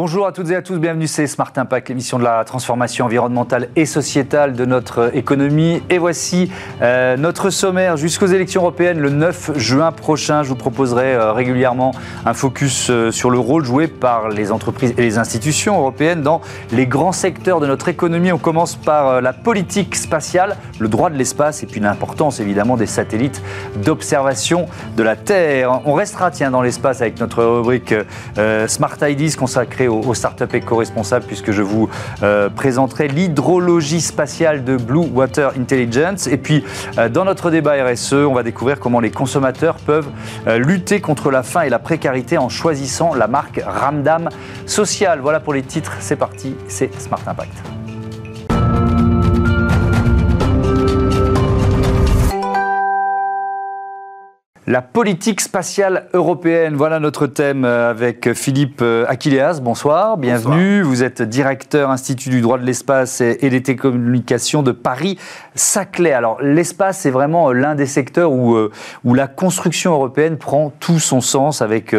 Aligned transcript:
Bonjour 0.00 0.28
à 0.28 0.32
toutes 0.32 0.48
et 0.50 0.54
à 0.54 0.62
tous, 0.62 0.78
bienvenue, 0.78 1.08
c'est 1.08 1.26
Smart 1.26 1.50
Impact, 1.56 1.88
l'émission 1.88 2.20
de 2.20 2.22
la 2.22 2.44
transformation 2.44 3.06
environnementale 3.06 3.68
et 3.74 3.84
sociétale 3.84 4.52
de 4.52 4.64
notre 4.64 5.10
économie. 5.16 5.82
Et 5.90 5.98
voici 5.98 6.52
euh, 6.82 7.16
notre 7.16 7.50
sommaire 7.50 7.96
jusqu'aux 7.96 8.28
élections 8.28 8.60
européennes 8.60 9.00
le 9.00 9.10
9 9.10 9.58
juin 9.58 9.90
prochain. 9.90 10.44
Je 10.44 10.50
vous 10.50 10.54
proposerai 10.54 11.14
euh, 11.14 11.32
régulièrement 11.32 11.90
un 12.24 12.32
focus 12.32 12.90
euh, 12.90 13.10
sur 13.10 13.28
le 13.28 13.40
rôle 13.40 13.64
joué 13.64 13.88
par 13.88 14.28
les 14.28 14.52
entreprises 14.52 14.94
et 14.96 15.02
les 15.02 15.18
institutions 15.18 15.76
européennes 15.76 16.22
dans 16.22 16.42
les 16.70 16.86
grands 16.86 17.10
secteurs 17.10 17.58
de 17.58 17.66
notre 17.66 17.88
économie. 17.88 18.30
On 18.30 18.38
commence 18.38 18.76
par 18.76 19.20
la 19.20 19.32
politique 19.32 19.96
spatiale, 19.96 20.58
le 20.78 20.86
droit 20.86 21.10
de 21.10 21.16
l'espace 21.16 21.64
et 21.64 21.66
puis 21.66 21.80
l'importance 21.80 22.38
évidemment 22.38 22.76
des 22.76 22.86
satellites 22.86 23.42
d'observation 23.82 24.66
de 24.96 25.02
la 25.02 25.16
Terre. 25.16 25.80
On 25.86 25.94
restera 25.94 26.30
tiens 26.30 26.52
dans 26.52 26.62
l'espace 26.62 27.00
avec 27.00 27.18
notre 27.18 27.42
rubrique 27.42 27.92
Smart 28.68 28.96
Ideas 29.02 29.34
consacrée 29.36 29.87
aux, 29.88 30.14
startups 30.14 30.54
éco-responsables 30.54 31.24
puisque 31.26 31.50
je 31.50 31.62
vous 31.62 31.88
euh, 32.22 32.48
présenterai 32.48 33.08
l'hydrologie 33.08 34.00
spatiale 34.00 34.64
de 34.64 34.76
Blue 34.76 35.06
Water 35.12 35.52
Intelligence. 35.58 36.26
Et 36.26 36.36
puis, 36.36 36.64
euh, 36.98 37.08
dans 37.08 37.24
notre 37.24 37.50
débat 37.50 37.74
RSE, 37.84 38.12
on 38.12 38.34
va 38.34 38.42
découvrir 38.42 38.78
comment 38.78 39.00
les 39.00 39.10
consommateurs 39.10 39.76
peuvent 39.76 40.08
euh, 40.46 40.58
lutter 40.58 41.00
contre 41.00 41.30
la 41.30 41.42
faim 41.42 41.62
et 41.62 41.68
la 41.68 41.78
précarité 41.78 42.38
en 42.38 42.48
choisissant 42.48 43.14
la 43.14 43.26
marque 43.26 43.60
Ramdam 43.64 44.28
Social. 44.66 45.20
Voilà 45.20 45.40
pour 45.40 45.54
les 45.54 45.62
titres, 45.62 45.96
c'est 46.00 46.16
parti, 46.16 46.54
c'est 46.68 46.90
Smart 47.00 47.20
Impact. 47.26 47.77
La 54.68 54.82
politique 54.82 55.40
spatiale 55.40 56.08
européenne, 56.12 56.74
voilà 56.76 57.00
notre 57.00 57.26
thème 57.26 57.64
euh, 57.64 57.88
avec 57.88 58.34
Philippe 58.34 58.80
euh, 58.82 59.06
Aquileas. 59.08 59.60
Bonsoir, 59.62 60.18
bienvenue. 60.18 60.82
Vous 60.82 61.02
êtes 61.02 61.22
directeur 61.22 61.90
Institut 61.90 62.28
du 62.28 62.42
droit 62.42 62.58
de 62.58 62.66
l'espace 62.66 63.22
et 63.22 63.48
des 63.48 63.62
télécommunications 63.62 64.62
de 64.62 64.72
Paris-Saclay. 64.72 66.12
Alors 66.12 66.42
l'espace, 66.42 66.98
c'est 66.98 67.10
vraiment 67.10 67.50
l'un 67.50 67.76
des 67.76 67.86
secteurs 67.86 68.30
où, 68.30 68.56
euh, 68.56 68.70
où 69.06 69.14
la 69.14 69.26
construction 69.26 69.94
européenne 69.94 70.36
prend 70.36 70.70
tout 70.80 70.98
son 70.98 71.22
sens 71.22 71.62
avec 71.62 71.96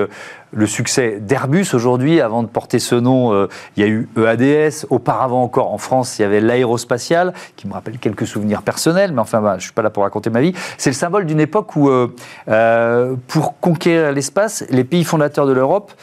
le 0.52 0.68
succès 0.68 1.20
d'Airbus 1.20 1.68
aujourd'hui. 1.74 2.22
Avant 2.22 2.44
de 2.44 2.48
porter 2.48 2.80
ce 2.80 2.96
nom, 2.96 3.34
euh, 3.34 3.48
il 3.76 3.84
y 3.84 3.86
a 3.86 3.90
eu 3.90 4.10
EADS. 4.18 4.86
Auparavant 4.90 5.44
encore, 5.44 5.74
en 5.74 5.78
France, 5.78 6.20
il 6.20 6.24
y 6.24 6.26
avait 6.26 6.42
l'aérospatial, 6.42 7.34
qui 7.56 7.68
me 7.68 7.74
rappelle 7.74 7.98
quelques 8.00 8.28
souvenirs 8.28 8.62
personnels, 8.62 9.12
mais 9.12 9.22
enfin, 9.22 9.42
bah, 9.42 9.52
je 9.52 9.58
ne 9.58 9.62
suis 9.62 9.74
pas 9.74 9.82
là 9.82 9.90
pour 9.90 10.04
raconter 10.04 10.30
ma 10.30 10.42
vie. 10.42 10.54
C'est 10.78 10.90
le 10.90 10.96
symbole 10.96 11.26
d'une 11.26 11.40
époque 11.40 11.76
où, 11.76 11.90
euh, 11.90 12.14
euh, 12.48 13.16
pour 13.28 13.60
conquérir 13.60 14.12
l'espace, 14.12 14.66
les 14.70 14.84
pays 14.84 15.04
fondateurs 15.04 15.46
de 15.46 15.54
l'Europe 15.54 15.94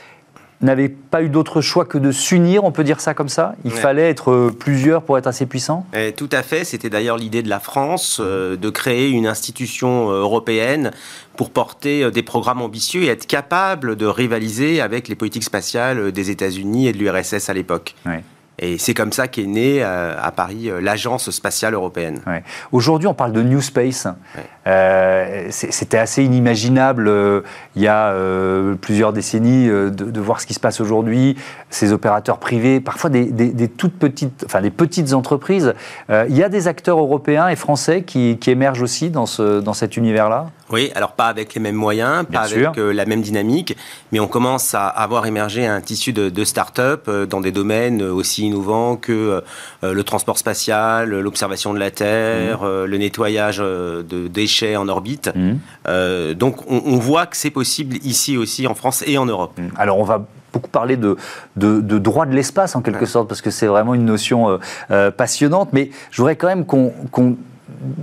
n'avait 0.63 0.89
pas 0.89 1.23
eu 1.23 1.29
d'autre 1.29 1.61
choix 1.61 1.85
que 1.85 1.99
de 1.99 2.11
s'unir, 2.13 2.65
on 2.65 2.73
peut 2.73 2.85
dire 2.85 3.01
ça 3.01 3.15
comme 3.15 3.29
ça. 3.29 3.55
Il 3.65 3.71
fallait 3.71 4.09
être 4.09 4.51
plusieurs 4.59 5.03
pour 5.03 5.19
être 5.19 5.27
assez 5.27 5.47
puissant. 5.47 5.87
Et 5.95 6.13
Tout 6.13 6.29
à 6.33 6.43
fait, 6.43 6.65
c'était 6.65 6.91
d'ailleurs 6.91 7.19
l'idée 7.19 7.43
de 7.43 7.49
la 7.49 7.61
France 7.61 8.19
euh, 8.21 8.57
de 8.57 8.71
créer 8.71 9.11
une 9.11 9.27
institution 9.27 10.11
euh, 10.11 10.21
européenne 10.21 10.91
pour 11.37 11.51
porter 11.51 12.05
euh, 12.05 12.11
des 12.11 12.23
programmes 12.23 12.63
ambitieux 12.63 13.03
et 13.03 13.09
être 13.09 13.27
capable 13.27 13.97
de 13.97 14.07
rivaliser 14.07 14.81
avec 14.81 15.09
les 15.09 15.15
politiques 15.15 15.45
spatiales 15.45 16.13
des 16.13 16.31
États-Unis 16.31 16.89
et 16.89 16.93
de 16.93 16.99
l'URSS 16.99 17.49
à 17.51 17.55
l'époque. 17.55 17.95
Et 18.59 18.79
c'est 18.79 18.95
comme 18.95 19.13
ça 19.13 19.29
qu'est 19.29 19.47
née 19.47 19.83
à 19.83 20.33
Paris 20.35 20.71
l'Agence 20.81 21.31
spatiale 21.31 21.75
européenne. 21.75 22.21
Aujourd'hui, 22.73 23.07
on 23.07 23.15
parle 23.15 23.33
de 23.33 23.43
New 23.43 23.61
Space. 23.61 24.07
Euh, 24.67 25.47
c'était 25.51 25.99
assez 25.99 26.25
inimaginable 26.25 27.07
euh, 27.07 27.43
il 27.77 27.83
y 27.83 27.87
a 27.87 28.09
euh, 28.09 28.75
plusieurs 28.75 29.13
décennies 29.13 29.69
de, 29.69 30.21
voir 30.21 30.41
ce 30.41 30.47
qui 30.47 30.55
se 30.55 30.61
passe 30.61 30.81
aujourd'hui. 30.81 31.37
Ces 31.71 31.93
opérateurs 31.93 32.39
privés, 32.39 32.81
parfois 32.81 33.11
des, 33.11 33.69
toutes 33.69 33.99
petites, 33.99 34.45
enfin 34.45 34.61
des 34.61 34.71
petites 34.71 35.13
entreprises. 35.13 35.75
il 36.11 36.37
y 36.37 36.43
a 36.43 36.49
des 36.49 36.69
acteurs 36.69 36.99
européens 36.99 37.49
et 37.49 37.57
français 37.57 38.03
qui, 38.03 38.39
émergent 38.47 38.83
aussi 38.83 39.11
dans, 39.11 39.27
ce, 39.27 39.61
dans 39.61 39.73
cet 39.73 39.97
univers-là? 39.97 40.47
Oui, 40.71 40.91
alors 40.95 41.13
pas 41.13 41.27
avec 41.27 41.55
les 41.55 41.61
mêmes 41.61 41.77
moyens, 41.77 42.25
pas 42.31 42.41
avec 42.41 42.77
la 42.77 43.05
même 43.07 43.23
dynamique, 43.23 43.77
mais 44.13 44.21
on 44.21 44.27
commence 44.27 44.75
à 44.75 44.87
avoir 44.87 45.27
émergé 45.27 45.67
un 45.67 45.81
tissu 45.81 46.13
de, 46.13 46.29
de 46.29 46.45
start-up 46.45 47.09
dans 47.09 47.41
des 47.41 47.53
domaines 47.53 48.03
aussi 48.03 48.45
innovants 48.47 48.97
que 48.97 49.43
le 49.83 50.05
transport 50.05 50.39
spatial, 50.39 51.11
l'observation 51.11 51.73
de 51.73 51.79
la 51.79 51.91
Terre, 51.91 52.63
mmh. 52.63 52.85
le 52.85 52.99
nettoyage 52.99 53.59
de 53.59 54.29
déchets 54.29 54.77
en 54.77 54.89
orbite. 54.89 55.31
Mmh. 55.35 55.53
Euh, 55.89 56.35
donc 56.35 56.69
on, 56.69 56.99
voit 56.99 57.27
que 57.27 57.37
c'est 57.37 57.51
possible 57.51 57.97
ici 58.05 58.37
aussi 58.37 58.67
en 58.67 58.75
France 58.75 59.03
et 59.07 59.19
en 59.19 59.27
Europe. 59.27 59.59
Mmh. 59.59 59.69
Alors 59.77 59.99
on 59.99 60.05
va 60.05 60.27
beaucoup 60.53 60.71
parler 60.71 60.97
de, 60.97 61.17
de, 61.57 61.99
droit 61.99 62.27
de 62.27 62.35
l'espace 62.35 62.77
en 62.77 62.83
quelque 62.83 63.07
sorte, 63.07 63.29
parce 63.29 63.43
que 63.43 63.51
c'est 63.51 63.67
vraiment 63.67 63.95
une 63.95 64.05
notion 64.05 64.49
euh, 64.49 64.59
euh, 64.91 65.11
passionnante, 65.11 65.71
mais 65.73 65.91
je 66.11 66.17
voudrais 66.19 66.37
quand 66.37 66.47
même 66.47 66.65
qu'on 66.65 67.37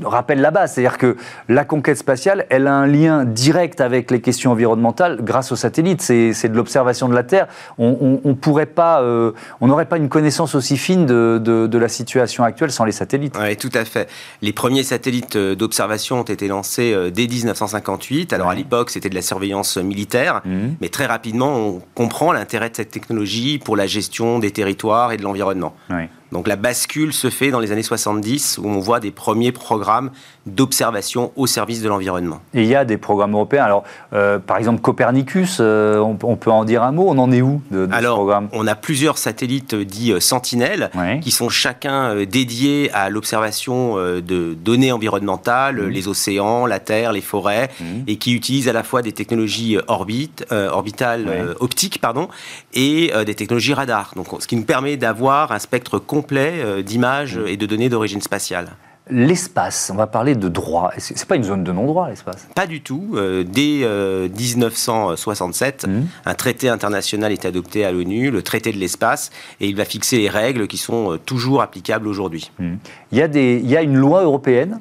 rappelle 0.04 0.42
la 0.42 0.52
base, 0.52 0.74
c'est-à-dire 0.74 0.98
que 0.98 1.18
la 1.50 1.66
conquête 1.66 1.98
spatiale, 1.98 2.46
elle 2.50 2.68
a 2.68 2.74
un 2.74 2.88
lien 2.88 3.26
direct 3.26 3.82
avec 3.82 4.12
les 4.12 4.22
questions 4.22 4.52
environnementales 4.52 5.20
grâce 5.22 5.52
aux 5.52 5.56
satellites. 5.56 6.02
C'est 6.02 6.50
de 6.50 6.56
l'observation 6.56 7.10
de 7.10 7.16
la 7.16 7.24
Terre. 7.24 7.48
On, 7.78 8.36
pourrait 8.36 8.66
pas, 8.66 9.02
euh, 9.02 9.32
on 9.62 9.68
n'aurait 9.68 9.86
pas 9.86 9.98
une 9.98 10.10
connaissance 10.10 10.56
aussi 10.56 10.78
fine 10.78 11.06
de, 11.06 11.38
de, 11.40 11.78
la 11.78 11.88
situation 11.88 12.44
actuelle 12.44 12.72
sans 12.72 12.86
les 12.86 12.92
satellites. 12.92 13.36
Oui, 13.40 13.58
tout 13.58 13.72
à 13.74 13.86
fait. 13.86 14.10
Les 14.42 14.54
premiers 14.54 14.84
satellites 14.84 15.36
euh, 15.36 15.56
d'observation 15.56 16.20
ont 16.20 16.24
été 16.24 16.48
lancés 16.48 16.94
euh, 16.94 17.10
dès 17.10 17.28
1958. 17.28 18.34
Alors 18.34 18.50
à 18.50 18.56
l'époque, 18.56 18.90
c'était 18.90 19.10
de 19.10 19.16
la 19.16 19.22
surveillance 19.22 19.78
militaire, 19.78 20.42
mmh. 20.46 20.60
mais 20.82 20.90
très 20.90 21.06
rapidement, 21.06 21.56
on 21.56 21.82
comprend 21.96 22.32
l'intérêt 22.32 22.70
de 22.70 22.76
cette 22.76 22.92
technologie 22.92 23.60
pour 23.60 23.76
la 23.76 23.88
gestion 23.88 24.40
des 24.40 24.52
territoires 24.52 25.12
et 25.12 25.18
de 25.18 25.24
l'environnement. 25.24 25.76
Oui. 25.90 26.04
Donc 26.34 26.48
la 26.48 26.56
bascule 26.56 27.14
se 27.14 27.30
fait 27.30 27.52
dans 27.52 27.60
les 27.60 27.72
années 27.72 27.84
70 27.84 28.58
où 28.58 28.68
on 28.68 28.80
voit 28.80 29.00
des 29.00 29.12
premiers 29.12 29.52
programmes 29.52 30.12
d'observation 30.46 31.32
au 31.36 31.48
service 31.48 31.82
de 31.82 31.88
l'environnement. 31.88 32.42
Et 32.54 32.64
il 32.64 32.68
y 32.68 32.76
a 32.76 32.84
des 32.84 32.98
programmes 32.98 33.34
européens. 33.34 33.64
Alors, 33.64 33.84
euh, 34.12 34.40
par 34.40 34.58
exemple, 34.58 34.82
Copernicus, 34.82 35.58
euh, 35.62 36.00
on, 36.00 36.36
peut 36.36 36.52
en 36.52 36.66
dire 36.66 36.84
un 36.84 36.92
mot. 36.92 37.06
On 37.08 37.18
en 37.18 37.32
est 37.32 37.42
où 37.42 37.62
de, 37.72 37.86
de 37.86 37.94
Alors, 37.94 38.16
ce 38.16 38.20
programme? 38.20 38.50
on 38.52 38.68
a 38.68 38.76
plusieurs 38.76 39.18
satellites 39.18 39.74
dits 39.74 40.12
euh, 40.12 40.20
Sentinelles 40.20 40.90
qui 41.22 41.32
sont 41.32 41.50
chacun 41.50 42.24
dédiés 42.26 42.90
à 42.94 43.10
l'observation 43.10 43.96
de 43.98 44.54
données 44.54 44.92
environnementales, 44.92 45.82
mmh. 45.82 45.90
les 45.90 46.08
océans, 46.08 46.66
la 46.66 46.80
terre, 46.80 47.14
les 47.14 47.22
forêts, 47.22 47.70
mmh. 47.80 47.84
et 48.08 48.16
qui 48.18 48.34
utilisent 48.34 48.68
à 48.68 48.74
la 48.74 48.84
fois 48.84 49.02
des 49.02 49.12
technologies 49.12 49.78
orbite, 49.88 50.46
orbitales, 50.52 51.56
optiques, 51.60 52.00
pardon, 52.00 52.30
et 52.74 53.12
des 53.26 53.36
technologies 53.36 53.74
radar. 53.74 54.14
Donc, 54.16 54.28
ce 54.40 54.48
qui 54.48 54.56
nous 54.56 54.64
permet 54.64 54.98
d'avoir 54.98 55.52
un 55.52 55.60
spectre 55.60 56.00
complet 56.00 56.84
d'images 56.84 57.38
mmh. 57.38 57.48
et 57.48 57.58
de 57.58 57.66
données 57.66 57.90
d'origine 57.90 58.22
spatiale. 58.22 58.70
L'espace, 59.10 59.92
on 59.94 59.98
va 59.98 60.08
parler 60.08 60.34
de 60.34 60.48
droit. 60.48 60.92
C'est 60.98 61.26
pas 61.26 61.36
une 61.36 61.44
zone 61.44 61.66
de 61.66 61.74
non-droit, 61.74 62.10
l'espace 62.10 62.48
Pas 62.56 62.68
du 62.68 62.82
tout. 62.82 63.12
Euh, 63.16 63.44
dès 63.44 63.86
1967, 64.30 65.84
euh, 65.84 65.88
mmh. 65.88 66.08
un 66.26 66.36
traité 66.36 66.70
international 66.70 67.34
est 67.34 67.44
adopté 67.44 67.84
à 67.84 67.92
l'ONU, 67.92 68.32
le 68.32 68.42
traité 68.42 68.72
de 68.72 68.78
l'espace, 68.78 69.32
et 69.60 69.68
il 69.68 69.76
va 69.76 69.84
fixer 69.84 70.20
les 70.20 70.30
règles 70.30 70.68
qui 70.68 70.78
sont 70.78 71.14
euh, 71.14 71.18
toujours 71.18 71.62
applicables 71.62 72.08
aujourd'hui. 72.08 72.52
Mmh. 72.60 72.76
Il, 73.12 73.20
il 73.36 73.70
y 73.70 73.76
a 73.76 73.82
une 73.82 73.98
loi 73.98 74.24
européenne 74.24 74.80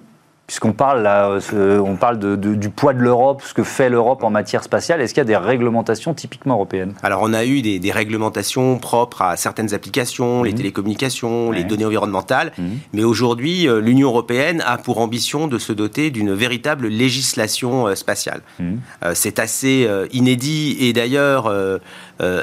puisqu'on 0.53 0.75
parle, 0.75 1.01
là, 1.01 1.39
on 1.83 1.97
parle 1.97 2.19
du 2.37 2.69
poids 2.69 2.93
de 2.93 2.99
l'Europe, 2.99 3.41
ce 3.43 3.55
que 3.55 3.63
fait 3.63 3.89
l'Europe 3.89 4.23
en 4.23 4.29
matière 4.29 4.63
spatiale, 4.63 5.01
est-ce 5.01 5.15
qu'il 5.15 5.23
y 5.23 5.23
a 5.23 5.25
des 5.25 5.35
réglementations 5.35 6.13
typiquement 6.13 6.57
européennes? 6.57 6.93
Alors 7.03 7.21
on 7.23 7.33
a 7.33 7.47
eu 7.47 7.63
des, 7.63 7.91
réglementations 7.91 8.79
propres 8.79 9.23
à 9.23 9.39
certaines 9.39 9.73
applications, 9.73 10.43
les 10.43 10.51
mhm. 10.51 10.59
télécommunications, 10.59 11.53
les 11.53 11.65
données 11.65 11.87
environnementales, 11.87 12.53
mhm. 12.59 12.81
mais 12.93 13.03
aujourd'hui 13.03 13.67
euh, 13.67 13.81
l'Union 13.81 14.09
européenne 14.09 14.63
a 14.67 14.77
pour 14.77 14.99
ambition 14.99 15.47
de 15.47 15.59
se 15.59 15.73
doter 15.73 16.11
d'une 16.11 16.35
véritable 16.35 16.87
législation 16.87 17.87
euh, 17.87 17.95
spatiale. 17.95 18.43
Euh, 18.61 19.13
c'est 19.15 19.39
assez 19.39 19.89
inédit 20.13 20.77
et 20.81 20.93
d'ailleurs 20.93 21.51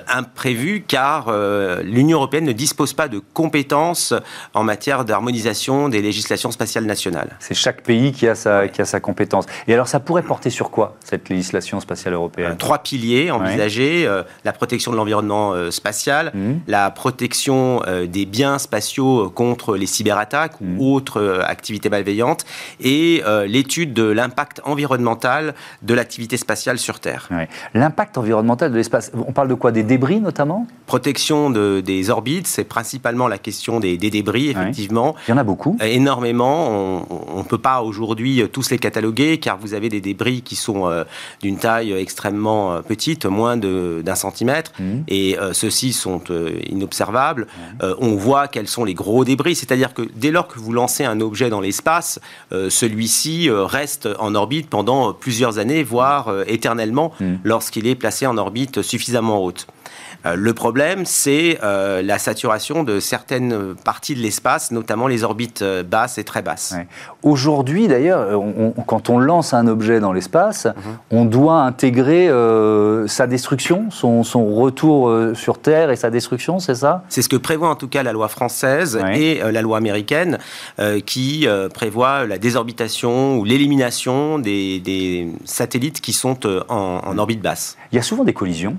imprévu 0.08 0.84
car 0.88 1.32
l'Union 1.84 2.18
européenne 2.18 2.46
ne 2.46 2.54
dispose 2.54 2.94
pas 2.94 3.08
de 3.08 3.22
compétences 3.34 4.14
en 4.54 4.64
matière 4.64 5.06
d'harmonisation 5.06 5.90
des 5.90 6.02
législations 6.02 6.52
spatiales 6.52 6.86
nationales. 6.86 7.38
C'est 7.40 7.54
chaque 7.54 7.84
pays 7.84 7.99
qui 8.14 8.28
a, 8.28 8.36
sa, 8.36 8.68
qui 8.68 8.82
a 8.82 8.86
sa 8.86 9.00
compétence. 9.00 9.46
Et 9.68 9.74
alors, 9.74 9.88
ça 9.88 10.00
pourrait 10.00 10.24
porter 10.24 10.50
sur 10.50 10.72
quoi, 10.72 10.96
cette 11.04 11.30
législation 11.30 11.80
spatiale 11.80 12.14
européenne? 12.14 12.52
Euh, 12.52 12.56
Trois 12.56 12.80
piliers 12.80 13.32
envisagés. 13.32 14.06
Euh, 14.08 14.24
la 14.46 14.54
protection 14.54 14.92
de 14.92 14.98
l'environnement 14.98 15.54
euh, 15.54 15.72
spatial, 15.72 16.32
mmh. 16.34 16.54
la 16.68 16.90
protection 16.92 17.82
des 18.08 18.26
biens 18.26 18.58
spatiaux 18.58 19.30
contre 19.30 19.76
les 19.76 19.86
cyberattaques 19.86 20.60
ou 20.62 20.66
mmh. 20.66 20.82
autres 20.82 21.42
activités 21.46 21.90
malveillantes, 21.90 22.46
et 22.80 23.24
l'étude 23.48 23.94
de 23.94 24.04
l'impact 24.04 24.62
environnemental 24.66 25.54
de 25.82 25.94
l'activité 25.94 26.38
spatiale 26.38 26.78
sur 26.78 27.00
Terre. 27.00 27.30
L'impact 27.74 28.18
environnemental 28.18 28.72
de 28.72 28.78
l'espace, 28.78 29.12
on 29.16 29.32
parle 29.32 29.48
de 29.48 29.54
quoi? 29.54 29.72
Des 29.72 29.84
débris 29.84 30.20
notamment? 30.20 30.68
Protection 30.86 31.50
de, 31.50 31.82
des 31.82 32.10
orbites, 32.10 32.48
c'est 32.48 32.64
principalement 32.64 33.28
la 33.28 33.38
question 33.38 33.80
des, 33.80 33.98
débris, 33.98 34.50
effectivement. 34.50 35.16
Il 35.28 35.32
y 35.32 35.34
en 35.34 35.38
a 35.38 35.44
beaucoup. 35.44 35.78
Énormément. 35.82 37.04
On 37.10 37.40
ne 37.40 37.44
peut 37.44 37.58
pas 37.58 37.79
pas 37.80 37.84
aujourd'hui 37.84 38.44
tous 38.52 38.72
les 38.72 38.78
cataloguer 38.78 39.38
car 39.38 39.58
vous 39.58 39.74
avez 39.74 39.88
des 39.90 40.02
débris 40.02 40.42
qui 40.42 40.56
sont 40.56 40.90
d'une 41.42 41.58
taille 41.58 41.94
extrêmement 41.94 42.82
petite, 42.82 43.26
moins 43.26 43.56
d'un 43.58 44.16
centimètre, 44.16 44.72
mmh. 44.80 44.84
et 45.08 45.38
ceux-ci 45.54 45.94
sont 45.94 46.22
inobservables. 46.70 47.48
on 47.82 48.16
voit 48.16 48.48
quels 48.48 48.68
sont 48.68 48.84
les 48.84 48.94
gros 48.94 49.24
débris, 49.24 49.56
c'est-à-dire 49.56 49.94
que 49.94 50.04
dès 50.16 50.32
lors 50.32 50.48
que 50.48 50.60
vous 50.60 50.74
lancez 50.74 51.06
un 51.06 51.22
objet 51.22 51.50
dans 51.50 51.62
l'espace, 51.62 52.20
celui-ci 52.52 53.50
reste 53.50 54.10
en 54.20 54.36
orbite 54.36 54.70
pendant 54.70 55.14
plusieurs 55.14 55.58
années, 55.58 55.84
voire 55.84 56.34
éternellement, 56.48 57.14
mmh. 57.20 57.36
lorsqu'il 57.44 57.88
est 57.88 57.96
placé 57.96 58.26
en 58.26 58.38
orbite 58.38 58.82
suffisamment 58.82 59.44
haute. 59.44 59.68
Euh, 60.26 60.36
le 60.36 60.54
problème, 60.54 61.06
c'est 61.06 61.60
euh, 61.64 62.02
la 62.02 62.20
saturation 62.20 62.84
de 62.84 63.00
certaines 63.00 63.76
parties 63.86 64.16
de 64.16 64.20
l'espace, 64.20 64.72
notamment 64.72 65.08
les 65.08 65.24
orbites 65.24 65.62
euh, 65.62 65.84
basses 65.84 66.18
et 66.18 66.24
très 66.24 66.42
basses. 66.42 66.76
Aujourd'hui, 67.24 67.88
d'ailleurs, 67.88 68.28
quand 68.86 69.10
on 69.10 69.20
lance 69.20 69.54
un 69.54 69.68
objet 69.68 70.00
dans 70.00 70.12
l'espace, 70.12 70.66
mhm. 70.66 70.74
on 71.12 71.26
doit 71.26 71.62
intégrer 71.62 72.30
sa 73.08 73.28
destruction, 73.28 73.90
son, 73.92 74.24
retour 74.56 75.12
sur 75.36 75.60
Terre 75.60 75.92
et 75.92 75.96
sa 75.96 76.10
destruction, 76.10 76.60
c'est 76.60 76.76
ça? 76.76 77.04
C'est 77.10 77.22
ce 77.22 77.30
que 77.30 77.36
prévoit 77.36 77.70
en 77.70 77.76
tout 77.76 77.88
cas 77.88 78.04
la 78.04 78.14
loi 78.14 78.28
française 78.28 79.00
et 79.14 79.42
la 79.42 79.62
loi 79.62 79.78
américaine, 79.78 80.38
qui 81.06 81.48
prévoit 81.74 82.26
la 82.26 82.38
désorbitation 82.38 83.38
ou 83.38 83.46
l'élimination 83.46 84.40
des, 84.40 85.28
satellites 85.46 86.02
qui 86.02 86.14
sont 86.14 86.40
en 86.70 87.18
orbite 87.18 87.42
basse. 87.42 87.78
Il 87.92 87.96
y 87.96 88.00
a 88.00 88.04
souvent 88.04 88.24
des 88.24 88.34
collisions 88.34 88.78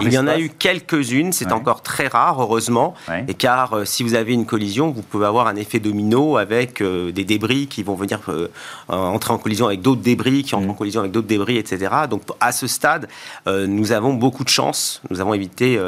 il 0.00 0.12
y 0.12 0.18
en 0.18 0.26
a 0.26 0.38
eu 0.38 0.50
quelques-unes, 0.50 1.32
c'est 1.32 1.52
encore 1.52 1.82
très 1.82 2.06
rare, 2.06 2.40
heureusement, 2.40 2.94
et 3.26 3.34
car 3.34 3.72
euh, 3.72 3.84
si 3.84 4.02
vous 4.02 4.14
avez 4.14 4.32
une 4.32 4.46
collision, 4.46 4.90
vous 4.90 5.02
pouvez 5.02 5.26
avoir 5.26 5.46
un 5.46 5.56
effet 5.56 5.78
domino 5.78 6.36
avec 6.36 6.80
euh, 6.80 7.12
des 7.12 7.24
débris 7.24 7.66
qui 7.66 7.82
vont 7.82 7.94
venir 7.94 8.20
euh, 8.28 8.48
entrer 8.88 9.32
en 9.32 9.38
collision 9.38 9.66
avec 9.66 9.82
d'autres 9.82 10.02
débris, 10.02 10.42
qui 10.42 10.54
entrent 10.54 10.66
mm. 10.66 10.70
en 10.70 10.74
collision 10.74 11.00
avec 11.00 11.12
d'autres 11.12 11.26
débris, 11.26 11.56
etc. 11.56 11.94
Donc 12.08 12.22
à 12.40 12.52
ce 12.52 12.66
stade, 12.66 13.08
nous 13.46 13.92
avons 13.92 14.14
beaucoup 14.14 14.44
de 14.44 14.48
chance, 14.48 15.02
nous 15.10 15.20
avons 15.20 15.34
évité 15.34 15.80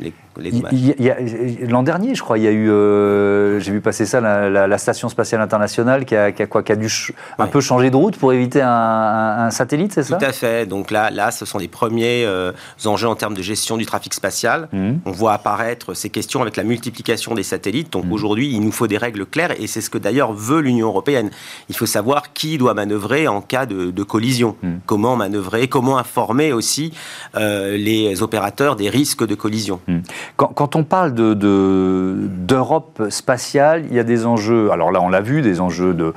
les 0.00 0.12
L'an 0.38 1.82
dernier, 1.82 2.14
je 2.14 2.22
crois, 2.22 2.38
il 2.38 2.44
y 2.44 2.48
a 2.48 2.52
eu, 2.52 2.70
euh, 2.70 3.58
j'ai 3.60 3.72
vu 3.72 3.80
passer 3.80 4.06
ça, 4.06 4.20
la, 4.20 4.78
station 4.78 5.08
spatiale 5.08 5.40
internationale 5.40 6.04
qui 6.04 6.14
a, 6.14 6.32
quoi, 6.46 6.62
qui 6.62 6.72
a 6.72 6.76
dû 6.76 6.88
un 7.38 7.46
peu 7.46 7.60
changer 7.60 7.90
de 7.90 7.96
route 7.96 8.16
pour 8.16 8.32
éviter 8.32 8.62
un, 8.62 9.50
satellite, 9.50 9.92
c'est 9.92 10.02
ça? 10.02 10.16
Tout 10.16 10.24
à 10.24 10.32
fait. 10.32 10.66
Donc 10.66 10.90
là, 10.90 11.10
là, 11.10 11.30
ce 11.30 11.44
sont 11.44 11.58
les 11.58 11.68
premiers 11.68 12.24
euh, 12.24 12.52
enjeux 12.84 13.08
en 13.08 13.14
termes 13.14 13.34
de 13.34 13.42
gestion 13.42 13.76
du 13.76 13.86
trafic 13.86 14.14
spatial. 14.14 14.68
Mmh. 14.72 14.92
On 15.04 15.10
voit 15.10 15.32
apparaître 15.32 15.94
ces 15.94 16.10
questions 16.10 16.42
avec 16.42 16.56
la 16.56 16.64
multiplication 16.64 17.34
des 17.34 17.42
satellites. 17.42 17.92
Donc 17.92 18.04
mmh. 18.04 18.12
aujourd'hui, 18.12 18.48
il 18.52 18.60
nous 18.60 18.72
faut 18.72 18.86
des 18.86 18.98
règles 18.98 19.26
claires 19.26 19.60
et 19.60 19.66
c'est 19.66 19.80
ce 19.80 19.90
que 19.90 19.98
d'ailleurs 19.98 20.32
veut 20.32 20.60
l'Union 20.60 20.88
européenne. 20.88 21.30
Il 21.68 21.76
faut 21.76 21.86
savoir 21.86 22.32
qui 22.32 22.58
doit 22.58 22.74
manœuvrer 22.74 23.28
en 23.28 23.40
cas 23.40 23.66
de, 23.66 24.02
collision. 24.02 24.56
Mmh. 24.62 24.74
Comment 24.86 25.16
manœuvrer, 25.16 25.68
comment 25.68 25.98
informer 25.98 26.52
aussi 26.52 26.92
euh, 27.36 27.76
les 27.76 28.22
opérateurs 28.22 28.76
des 28.76 28.88
risques 28.88 29.26
de 29.26 29.34
collision. 29.34 29.80
Quand, 30.36 30.76
on 30.76 30.84
parle 30.84 31.12
d'Europe 31.14 33.02
de, 33.02 33.10
spatiale, 33.10 33.84
il 33.90 33.96
y 33.96 33.98
a 33.98 34.04
des 34.04 34.26
enjeux, 34.26 34.70
alors 34.70 34.92
là 34.92 35.00
on 35.00 35.08
l'a 35.08 35.20
vu, 35.20 35.42
des 35.42 35.60
enjeux 35.60 35.94
de, 35.94 36.12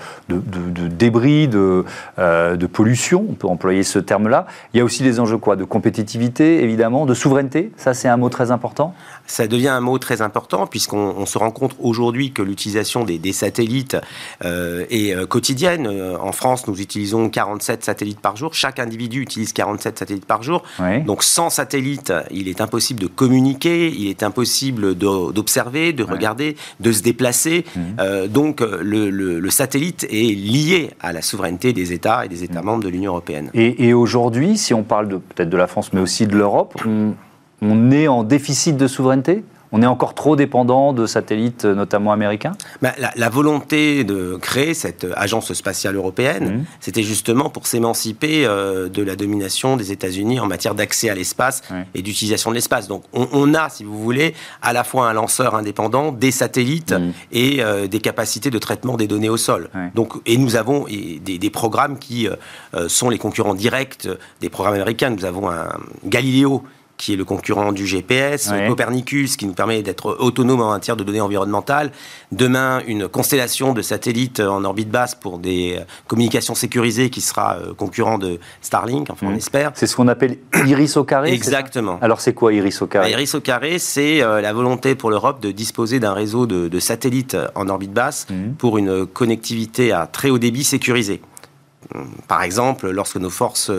débris, 0.89 1.49
euh, 1.53 2.55
de, 2.55 2.65
pollution, 2.67 3.25
on 3.29 3.33
peut 3.33 3.47
employer 3.47 3.83
ce 3.83 3.99
terme-là. 3.99 4.45
Il 4.73 4.77
y 4.77 4.81
a 4.81 4.83
aussi 4.83 5.03
des 5.03 5.19
enjeux 5.19 5.39
De 5.57 5.63
compétitivité, 5.63 6.63
évidemment, 6.63 7.05
de 7.05 7.13
souveraineté, 7.13 7.71
ça 7.77 7.93
c'est 7.93 8.07
un 8.07 8.17
mot 8.17 8.29
très 8.29 8.51
important? 8.51 8.93
Ça 9.31 9.47
devient 9.47 9.69
un 9.69 9.79
mot 9.79 9.97
très 9.97 10.21
important 10.21 10.67
puisqu'on 10.67 11.25
se 11.25 11.37
rend 11.37 11.51
compte 11.51 11.73
aujourd'hui 11.79 12.33
que 12.33 12.41
l'utilisation 12.41 13.05
des, 13.05 13.31
satellites 13.31 13.95
euh, 14.43 14.85
est 14.89 15.15
euh, 15.15 15.25
quotidienne. 15.25 15.87
En 16.21 16.33
France, 16.33 16.67
nous 16.67 16.81
utilisons 16.81 17.29
47 17.29 17.85
satellites 17.85 18.19
par 18.19 18.35
jour. 18.35 18.53
Chaque 18.53 18.77
individu 18.77 19.21
utilise 19.21 19.53
47 19.53 19.99
satellites 19.99 20.25
par 20.25 20.43
jour. 20.43 20.63
Donc 21.05 21.23
sans 21.23 21.49
satellites, 21.49 22.11
il 22.29 22.49
est 22.49 22.59
impossible 22.59 22.99
de 22.99 23.07
communiquer, 23.07 23.87
il 23.87 24.09
est 24.09 24.21
impossible 24.21 24.95
d'observer, 24.95 25.93
de, 25.93 26.03
regarder, 26.03 26.57
de 26.81 26.91
se 26.91 27.01
déplacer. 27.01 27.63
Mmh. 27.73 27.79
Euh, 27.99 28.27
donc 28.27 28.59
le, 28.59 29.49
satellite 29.49 30.05
est 30.09 30.35
lié 30.35 30.91
à 30.99 31.13
la 31.13 31.21
souveraineté 31.21 31.71
des 31.71 31.93
États 31.93 32.25
et 32.25 32.27
des 32.27 32.43
États 32.43 32.61
mmh. 32.61 32.65
membres 32.65 32.83
de 32.83 32.89
l'Union 32.89 33.11
européenne. 33.11 33.49
Et, 33.53 33.93
aujourd'hui, 33.93 34.57
si 34.57 34.73
on 34.73 34.83
parle 34.83 35.07
peut-être 35.07 35.49
de 35.49 35.57
la 35.57 35.67
France, 35.67 35.93
mais 35.93 36.01
aussi 36.01 36.27
de 36.27 36.35
l'Europe, 36.35 36.75
on 36.85 37.13
est 37.61 38.07
en 38.07 38.23
déficit 38.23 38.77
de 38.77 38.87
souveraineté? 38.87 39.43
On 39.71 39.81
est 39.81 39.87
encore 39.87 40.13
trop 40.13 40.35
dépendant 40.35 40.91
de 40.91 41.05
satellites, 41.05 41.63
notamment 41.65 42.11
américains? 42.11 42.51
Bah, 42.81 42.91
la, 43.15 43.29
volonté 43.29 44.03
de 44.03 44.37
créer 44.41 44.73
cette 44.73 45.07
agence 45.15 45.53
spatiale 45.53 45.95
européenne, 45.95 46.57
mmh. 46.57 46.65
c'était 46.81 47.03
justement 47.03 47.49
pour 47.49 47.67
s'émanciper 47.67 48.45
euh, 48.45 48.89
de 48.89 49.01
la 49.01 49.15
domination 49.15 49.77
des 49.77 49.93
États-Unis 49.93 50.39
en 50.39 50.47
matière 50.47 50.75
d'accès 50.75 51.09
à 51.09 51.15
l'espace 51.15 51.63
et 51.95 52.01
d'utilisation 52.01 52.49
de 52.49 52.55
l'espace. 52.55 52.87
Donc 52.87 53.03
on, 53.13 53.53
a, 53.53 53.69
si 53.69 53.85
vous 53.85 53.97
voulez, 53.97 54.33
à 54.61 54.73
la 54.73 54.83
fois 54.83 55.09
un 55.09 55.13
lanceur 55.13 55.55
indépendant, 55.55 56.11
des 56.11 56.31
satellites 56.31 56.91
mmh. 56.91 57.11
et 57.31 57.63
euh, 57.63 57.87
des 57.87 57.99
capacités 57.99 58.49
de 58.49 58.59
traitement 58.59 58.97
des 58.97 59.07
données 59.07 59.29
au 59.29 59.37
sol. 59.37 59.69
Donc, 59.95 60.13
et 60.25 60.37
nous 60.37 60.55
avons 60.57 60.85
des, 60.87 61.49
programmes 61.49 61.97
qui 61.97 62.27
euh, 62.27 62.89
sont 62.89 63.09
les 63.09 63.17
concurrents 63.17 63.53
directs 63.53 64.07
des 64.41 64.49
programmes 64.49 64.75
américains. 64.75 65.11
Nous 65.11 65.25
avons 65.25 65.49
un 65.49 65.67
Galileo 66.05 66.63
qui 67.01 67.13
est 67.13 67.15
le 67.15 67.25
concurrent 67.25 67.71
du 67.71 67.87
GPS, 67.87 68.51
Copernicus, 68.67 69.35
qui 69.35 69.47
nous 69.47 69.53
permet 69.53 69.81
d'être 69.81 70.17
autonome 70.19 70.61
en 70.61 70.69
matière 70.69 70.95
de 70.95 71.03
données 71.03 71.19
environnementales. 71.19 71.91
Demain, 72.31 72.83
une 72.85 73.07
constellation 73.07 73.73
de 73.73 73.81
satellites 73.81 74.39
en 74.39 74.63
orbite 74.63 74.89
basse 74.89 75.15
pour 75.15 75.39
des 75.39 75.79
communications 76.05 76.53
sécurisées 76.53 77.09
qui 77.09 77.21
sera 77.21 77.55
euh, 77.55 77.73
concurrent 77.73 78.19
de 78.19 78.39
Starlink, 78.61 79.09
enfin 79.09 79.27
on 79.27 79.31
mmh. 79.31 79.35
espère. 79.35 79.71
C'est 79.73 79.87
ce 79.87 79.95
qu'on 79.95 80.07
appelle 80.07 80.37
Iris 80.67 80.95
au 80.95 81.03
carré 81.03 81.33
Exactement. 81.33 81.97
Alors 82.03 82.21
c'est 82.21 82.33
quoi 82.33 82.53
Iris 82.53 82.79
au 82.83 82.87
carré? 82.87 83.07
Bah, 83.07 83.17
Iris 83.17 83.33
au 83.33 83.41
carré, 83.41 83.79
c'est 83.79 84.21
euh, 84.21 84.39
la 84.39 84.53
volonté 84.53 84.93
pour 84.93 85.09
l'Europe 85.09 85.41
de 85.41 85.49
disposer 85.49 85.99
d'un 85.99 86.13
réseau 86.13 86.45
de, 86.45 86.79
satellites 86.79 87.35
en 87.55 87.67
orbite 87.67 87.93
basse 87.93 88.27
mmh. 88.29 88.51
pour 88.59 88.77
une 88.77 89.07
connectivité 89.07 89.91
à 89.91 90.05
très 90.05 90.29
haut 90.29 90.37
débit 90.37 90.63
sécurisée. 90.63 91.21
Par 92.27 92.43
exemple, 92.43 92.89
lorsque 92.89 93.17
nos 93.17 93.29
forces 93.29 93.71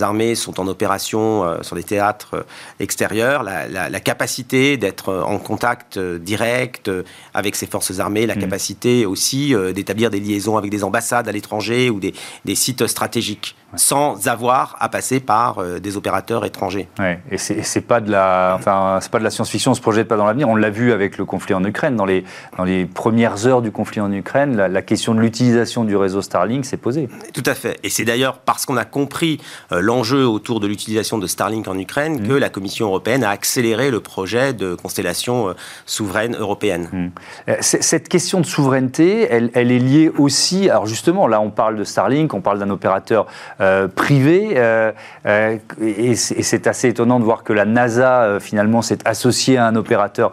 armées 0.00 0.34
sont 0.34 0.60
en 0.60 0.66
opération 0.66 1.44
euh, 1.44 1.62
sur 1.62 1.76
des 1.76 1.82
théâtres 1.82 2.34
euh, 2.34 2.42
extérieurs, 2.80 3.42
la, 3.42 4.00
capacité 4.00 4.76
d'être 4.76 5.14
en 5.14 5.38
contact 5.38 5.96
euh, 5.96 6.18
direct 6.18 6.90
avec 7.32 7.56
ces 7.56 7.66
forces 7.66 7.98
armées, 8.00 8.26
la 8.26 8.34
mmh. 8.34 8.38
capacité 8.38 9.06
aussi 9.06 9.54
d'établir 9.74 10.10
des 10.10 10.20
liaisons 10.20 10.58
avec 10.58 10.70
des 10.70 10.84
ambassades 10.84 11.28
à 11.28 11.32
l'étranger 11.32 11.90
ou 11.90 12.00
des 12.00 12.54
sites 12.54 12.86
stratégiques 12.86 13.56
sans 13.76 14.28
avoir 14.28 14.76
à 14.80 14.88
passer 14.88 15.20
par 15.20 15.58
euh, 15.58 15.78
des 15.78 15.96
opérateurs 15.96 16.44
étrangers. 16.44 16.88
Ouais. 16.98 17.20
Et 17.30 17.38
c'est 17.38 17.80
pas 17.80 18.00
de 18.00 18.10
la, 18.10 18.54
enfin, 18.58 18.98
c'est 19.00 19.10
pas 19.10 19.18
de 19.18 19.24
la 19.24 19.30
science-fiction, 19.30 19.72
on 19.72 19.74
se 19.74 19.80
projette 19.80 20.08
pas 20.08 20.16
dans 20.16 20.26
l'avenir. 20.26 20.48
On 20.48 20.56
l'a 20.56 20.70
vu 20.70 20.92
avec 20.92 21.18
le 21.18 21.24
conflit 21.24 21.54
en 21.54 21.64
Ukraine. 21.64 21.96
Dans 21.96 22.04
les, 22.04 22.24
dans 22.56 22.64
les 22.64 22.86
premières 22.86 23.46
heures 23.46 23.62
du 23.62 23.70
conflit 23.70 24.00
en 24.00 24.12
Ukraine, 24.12 24.56
la, 24.56 24.82
question 24.82 25.14
de 25.14 25.20
l'utilisation 25.20 25.84
du 25.84 25.96
réseau 25.96 26.20
Starlink 26.20 26.64
s'est 26.66 26.76
posée. 26.76 27.08
Tout 27.32 27.42
à 27.46 27.53
fait. 27.54 27.78
Et 27.82 27.88
c'est 27.88 28.04
d'ailleurs 28.04 28.38
parce 28.38 28.66
qu'on 28.66 28.76
a 28.76 28.84
compris 28.84 29.40
euh, 29.72 29.80
l'enjeu 29.80 30.26
autour 30.26 30.60
de 30.60 30.66
l'utilisation 30.66 31.18
de 31.18 31.26
Starlink 31.26 31.68
en 31.68 31.78
Ukraine 31.78 32.20
mmh. 32.20 32.28
que 32.28 32.32
la 32.32 32.48
Commission 32.48 32.86
européenne 32.86 33.24
a 33.24 33.30
accéléré 33.30 33.90
le 33.90 34.00
projet 34.00 34.52
de 34.52 34.74
constellation 34.74 35.48
euh, 35.48 35.52
souveraine 35.86 36.36
européenne. 36.36 36.88
Mmh. 36.92 37.52
Cette 37.60 38.08
question 38.08 38.40
de 38.40 38.46
souveraineté, 38.46 39.26
elle, 39.30 39.50
elle, 39.54 39.70
est 39.70 39.78
liée 39.78 40.10
aussi. 40.18 40.68
Alors 40.70 40.86
justement, 40.86 41.26
là, 41.26 41.40
on 41.40 41.50
parle 41.50 41.76
de 41.76 41.84
Starlink, 41.84 42.34
on 42.34 42.40
parle 42.40 42.58
d'un 42.58 42.70
opérateur 42.70 43.26
euh, 43.60 43.88
privé. 43.88 44.54
Euh, 44.56 44.92
euh, 45.26 45.56
et 45.80 46.14
c'est 46.14 46.66
assez 46.66 46.88
étonnant 46.88 47.18
de 47.18 47.24
voir 47.24 47.44
que 47.44 47.52
la 47.52 47.64
NASA, 47.64 48.38
finalement, 48.40 48.82
s'est 48.82 48.98
associée 49.04 49.56
à 49.56 49.66
un 49.66 49.76
opérateur 49.76 50.32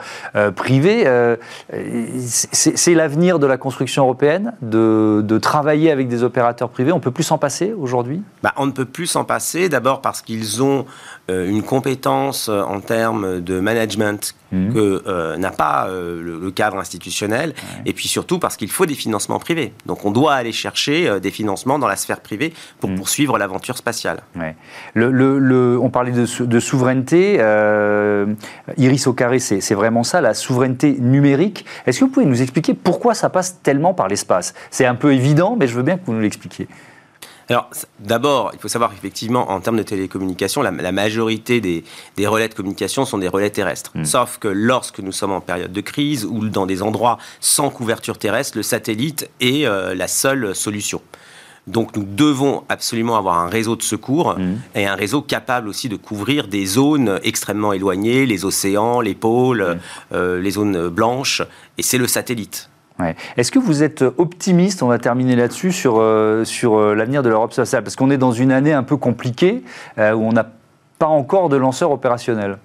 privé. 0.56 1.06
c'est 1.70 2.94
l'avenir 2.94 3.40
de 3.40 3.48
la 3.48 3.58
construction 3.58 4.04
européenne, 4.04 4.54
de, 4.62 5.38
travailler 5.42 5.92
avec 5.92 6.08
des 6.08 6.24
opérateurs 6.24 6.70
privés. 6.70 6.92
On 6.92 7.00
ne 7.02 7.04
peut 7.04 7.12
plus 7.12 7.24
s'en 7.24 7.38
passer 7.38 7.74
aujourd'hui? 7.74 8.22
Bah, 8.44 8.54
On 8.58 8.66
ne 8.66 8.72
peut 8.72 8.86
plus 8.86 9.08
s'en 9.08 9.24
passer, 9.24 9.70
d'abord 9.70 10.02
parce 10.02 10.22
qu'ils 10.22 10.64
ont 10.64 10.86
une 11.30 11.64
compétence 11.64 12.50
en 12.50 12.82
termes 12.82 13.40
de 13.40 13.60
management 13.60 14.36
Mmh. 14.52 14.74
que 14.74 15.04
euh, 15.08 15.38
n'a 15.38 15.52
pas 15.52 15.88
euh, 15.88 16.22
le, 16.22 16.52
cadre 16.52 16.78
institutionnel, 16.78 17.54
et 17.86 17.94
puis 17.94 18.10
surtout 18.10 18.38
parce 18.38 18.58
qu'il 18.58 18.70
faut 18.70 18.86
des 18.86 18.96
financements 18.96 19.40
privés. 19.40 19.74
Donc 19.86 20.04
on 20.04 20.12
doit 20.12 20.34
aller 20.34 20.52
chercher 20.52 21.08
euh, 21.08 21.20
des 21.20 21.32
financements 21.32 21.80
dans 21.80 21.88
la 21.88 21.96
sphère 21.96 22.20
privée 22.20 22.54
pour 22.82 22.90
mmh. 22.90 22.96
poursuivre 22.96 23.38
l'aventure 23.38 23.78
spatiale. 23.78 24.24
Le, 24.94 25.80
on 25.82 25.90
parlait 25.90 26.12
de, 26.12 26.60
souveraineté, 26.60 27.36
Iris 28.78 29.08
au 29.08 29.14
carré, 29.14 29.40
c'est 29.40 29.74
vraiment 29.74 30.04
ça, 30.04 30.20
la 30.20 30.34
souveraineté 30.34 30.98
numérique. 31.00 31.66
Est-ce 31.88 32.02
que 32.02 32.06
vous 32.06 32.12
pouvez 32.12 32.26
nous 32.26 32.42
expliquer 32.42 32.74
pourquoi 32.74 33.14
ça 33.14 33.30
passe 33.30 33.62
tellement 33.64 33.94
par 33.94 34.10
l'espace? 34.10 34.54
C'est 34.70 34.86
un 34.86 34.96
peu 34.96 35.14
évident, 35.14 35.56
mais 35.58 35.68
je 35.68 35.76
veux 35.76 35.84
bien 35.84 35.98
que 35.98 36.06
vous 36.06 36.14
nous 36.14 36.20
l'expliquiez. 36.20 36.68
Alors, 37.52 37.70
d'abord, 38.00 38.52
il 38.54 38.60
faut 38.60 38.70
savoir 38.70 38.92
qu'effectivement, 38.92 39.52
en 39.52 39.60
termes 39.60 39.78
de 39.78 39.84
télécommunications, 39.84 40.62
la, 40.62 40.92
majorité 40.92 41.60
des, 41.60 41.84
relais 42.28 42.48
de 42.48 42.54
communication 42.54 43.04
sont 43.04 43.18
des 43.18 43.28
relais 43.28 43.50
terrestres. 43.50 43.92
Hmm. 43.94 44.06
Sauf 44.06 44.38
que 44.38 44.48
lorsque 44.48 45.00
nous 45.00 45.12
sommes 45.12 45.34
en 45.34 45.42
période 45.42 45.74
de 45.74 45.82
crise 45.82 46.26
ou 46.26 46.48
dans 46.48 46.66
des 46.66 46.82
endroits 46.82 47.18
sans 47.42 47.70
couverture 47.70 48.18
terrestre, 48.18 48.58
le 48.58 48.64
satellite 48.64 49.30
est 49.42 49.66
euh, 49.66 49.94
la 49.94 50.08
seule 50.08 50.56
solution. 50.56 51.02
Donc 51.68 51.96
nous 51.96 52.04
devons 52.04 52.64
absolument 52.70 53.18
avoir 53.18 53.38
un 53.38 53.50
réseau 53.50 53.76
de 53.76 53.84
secours 53.84 54.38
hmm. 54.38 54.56
et 54.74 54.88
un 54.88 54.96
réseau 54.96 55.22
capable 55.22 55.68
aussi 55.68 55.90
de 55.90 55.96
couvrir 55.96 56.48
des 56.48 56.66
zones 56.66 57.20
extrêmement 57.24 57.74
éloignées, 57.74 58.26
les 58.26 58.46
océans, 58.46 59.02
les 59.02 59.14
pôles, 59.14 59.62
hmm. 59.62 60.16
euh, 60.16 60.42
les 60.42 60.52
zones 60.52 60.88
blanches, 60.88 61.44
et 61.78 61.84
c'est 61.84 61.98
le 62.00 62.08
satellite. 62.08 62.71
Est-ce 63.38 63.52
que 63.52 63.60
vous 63.60 63.84
êtes 63.84 64.04
optimiste, 64.18 64.84
on 64.84 64.88
va 64.88 65.00
terminer 65.00 65.36
là-dessus, 65.36 65.72
sur, 65.72 66.00
euh, 66.00 66.44
sur 66.46 66.76
euh, 66.78 66.96
l'avenir 66.96 67.24
de 67.24 67.30
l'Europe 67.30 67.54
spatiale 67.54 67.84
Parce 67.84 67.96
qu'on 67.96 68.12
est 68.12 68.18
dans 68.18 68.32
une 68.32 68.52
année 68.52 68.74
un 68.74 68.84
peu 68.84 68.98
compliquée 68.98 69.64
euh, 69.98 70.14
où 70.14 70.24
on 70.24 70.32
n'a 70.32 70.48
pas 71.00 71.08
encore 71.08 71.50
de 71.50 71.58
lanceur 71.58 71.92
opérationnel. 71.92 72.58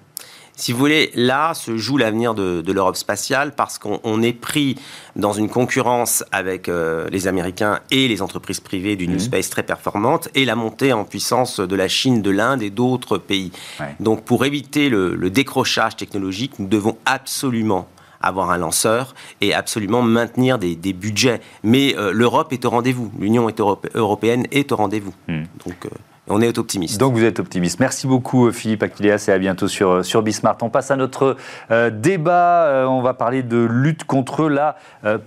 Si 0.55 0.71
vous 0.71 0.79
voulez, 0.79 1.11
là 1.13 1.53
se 1.53 1.77
joue 1.77 1.97
l'avenir 1.97 2.33
de, 2.33 2.71
l'Europe 2.71 2.95
spatiale 2.95 3.53
parce 3.55 3.77
qu'on 3.77 4.21
est 4.23 4.33
pris 4.33 4.75
dans 5.15 5.31
une 5.31 5.49
concurrence 5.49 6.23
avec 6.31 6.67
les 7.11 7.27
Américains 7.27 7.79
et 7.91 8.07
les 8.07 8.23
entreprises 8.23 8.59
privées 8.59 8.95
du 8.95 9.07
New 9.07 9.17
mmh. 9.17 9.19
Space 9.19 9.51
très 9.51 9.61
performantes 9.61 10.29
et 10.33 10.45
la 10.45 10.55
montée 10.55 10.93
en 10.93 11.03
puissance 11.03 11.59
de 11.59 11.75
la 11.75 11.87
Chine, 11.87 12.23
de 12.23 12.31
l'Inde 12.31 12.63
et 12.63 12.71
d'autres 12.71 13.19
pays. 13.19 13.51
Donc 13.99 14.23
pour 14.23 14.45
éviter 14.45 14.89
le 14.89 15.29
décrochage 15.29 15.95
technologique, 15.95 16.57
nous 16.57 16.67
devons 16.67 16.97
absolument 17.05 17.87
avoir 18.21 18.51
un 18.51 18.57
lanceur 18.57 19.15
et 19.41 19.53
absolument 19.53 20.01
maintenir 20.01 20.57
des, 20.57 20.75
budgets. 20.93 21.41
Mais 21.63 21.95
euh, 21.97 22.11
l'Europe 22.11 22.53
est 22.53 22.65
au 22.65 22.69
rendez-vous, 22.69 23.11
l'Union 23.19 23.47
européenne 23.93 24.45
est 24.51 24.71
au 24.71 24.75
rendez-vous. 24.75 25.13
Hmm. 25.27 25.43
Donc 25.65 25.85
euh, 25.85 25.89
on 26.27 26.41
est 26.41 26.57
optimiste. 26.57 26.99
Donc 26.99 27.13
vous 27.13 27.23
êtes 27.23 27.39
optimiste. 27.39 27.79
Merci 27.79 28.07
beaucoup 28.07 28.51
Philippe 28.51 28.83
Aquilias 28.83 29.25
et 29.27 29.31
à 29.31 29.37
bientôt 29.37 29.67
sur, 29.67 30.03
sur 30.03 30.21
Bismart. 30.21 30.57
On 30.61 30.69
passe 30.69 30.91
à 30.91 30.95
notre 30.95 31.37
euh, 31.71 31.89
débat. 31.89 32.85
on 32.89 33.01
va 33.01 33.13
parler 33.13 33.43
de 33.43 33.57
lutte 33.57 34.03
contre 34.03 34.49
la 34.49 34.77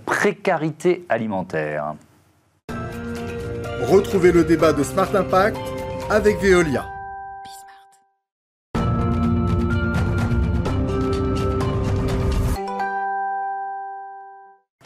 précarité 0.04 1.04
alimentaire. 1.08 1.94
Retrouvez 3.82 4.30
le 4.30 4.44
débat 4.44 4.72
de 4.72 4.82
Smart 4.82 5.14
Impact 5.14 5.56
avec 6.10 6.40
Veolia. 6.40 6.84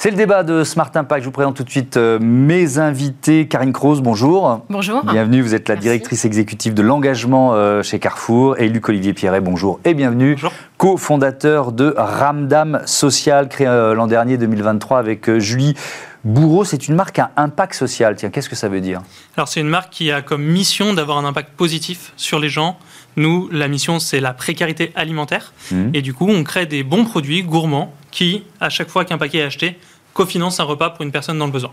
C'est 0.05 0.11
le 0.11 0.19
débat 0.19 0.43
de 0.43 0.65
Smart 0.65 0.91
Impact. 0.95 1.23
Je 1.23 1.25
vous 1.25 1.33
présente 1.33 1.57
tout 1.57 1.65
de 1.65 1.71
suite 1.71 1.97
euh, 1.97 2.19
mes 2.21 2.77
invités. 2.79 3.49
Karine 3.49 3.73
Kroos, 3.73 4.03
bonjour. 4.03 4.61
Bonjour. 4.69 5.03
Bienvenue, 5.03 5.41
vous 5.41 5.55
êtes 5.55 5.67
la 5.67 5.77
directrice 5.77 6.27
exécutive 6.27 6.75
de 6.75 6.83
l'engagement 6.83 7.55
euh, 7.55 7.83
chez 7.83 7.99
Carrefour. 7.99 8.61
Et 8.61 8.69
Luc 8.69 8.87
Olivier 8.87 9.15
Pierret, 9.15 9.41
bonjour 9.41 9.81
et 9.87 9.95
bienvenue. 9.95 10.35
Bonjour. 10.35 10.53
Co-fondateur 10.77 11.73
de 11.73 11.95
Ramdam 11.97 12.83
Social, 12.85 13.49
créé 13.49 13.67
euh, 13.67 13.95
l'an 13.95 14.07
dernier 14.07 14.37
2023 14.37 14.99
avec 14.99 15.39
Julie. 15.39 15.73
Bourreau, 16.23 16.65
c'est 16.65 16.87
une 16.87 16.97
marque 16.97 17.19
à 17.19 17.31
impact 17.39 17.73
social. 17.73 18.15
Tiens, 18.17 18.29
qu'est-ce 18.29 18.51
que 18.51 18.57
ça 18.57 18.69
veut 18.69 18.83
dire? 18.83 19.01
Alors, 19.39 19.49
c'est 19.49 19.61
une 19.61 19.69
marque 19.69 19.91
qui 19.91 20.11
a 20.13 20.21
comme 20.21 20.45
mission 20.45 20.93
d'avoir 20.93 21.17
un 21.17 21.25
impact 21.25 21.53
positif 21.57 22.13
sur 22.19 22.41
les 22.41 22.51
gens. 22.51 22.77
Nous, 23.17 23.49
la 23.53 23.69
mission, 23.69 23.99
c'est 24.01 24.21
la 24.21 24.35
précarité 24.35 24.93
alimentaire. 24.97 25.55
Mmh. 25.71 25.91
Et 25.95 26.03
du 26.03 26.13
coup, 26.13 26.29
on 26.29 26.45
crée 26.45 26.67
des 26.67 26.83
bons 26.83 27.05
produits 27.07 27.43
gourmands 27.43 27.95
qui, 28.11 28.45
à 28.61 28.69
chaque 28.69 28.89
fois 28.89 29.05
qu'un 29.05 29.19
paquet 29.19 29.39
est 29.39 29.43
acheté, 29.43 29.79
cofinance 30.15 30.61
un 30.61 30.65
repas 30.65 30.91
pour 30.91 31.05
une 31.05 31.13
personne 31.13 31.39
dans 31.39 31.47
le 31.47 31.53
besoin. 31.53 31.73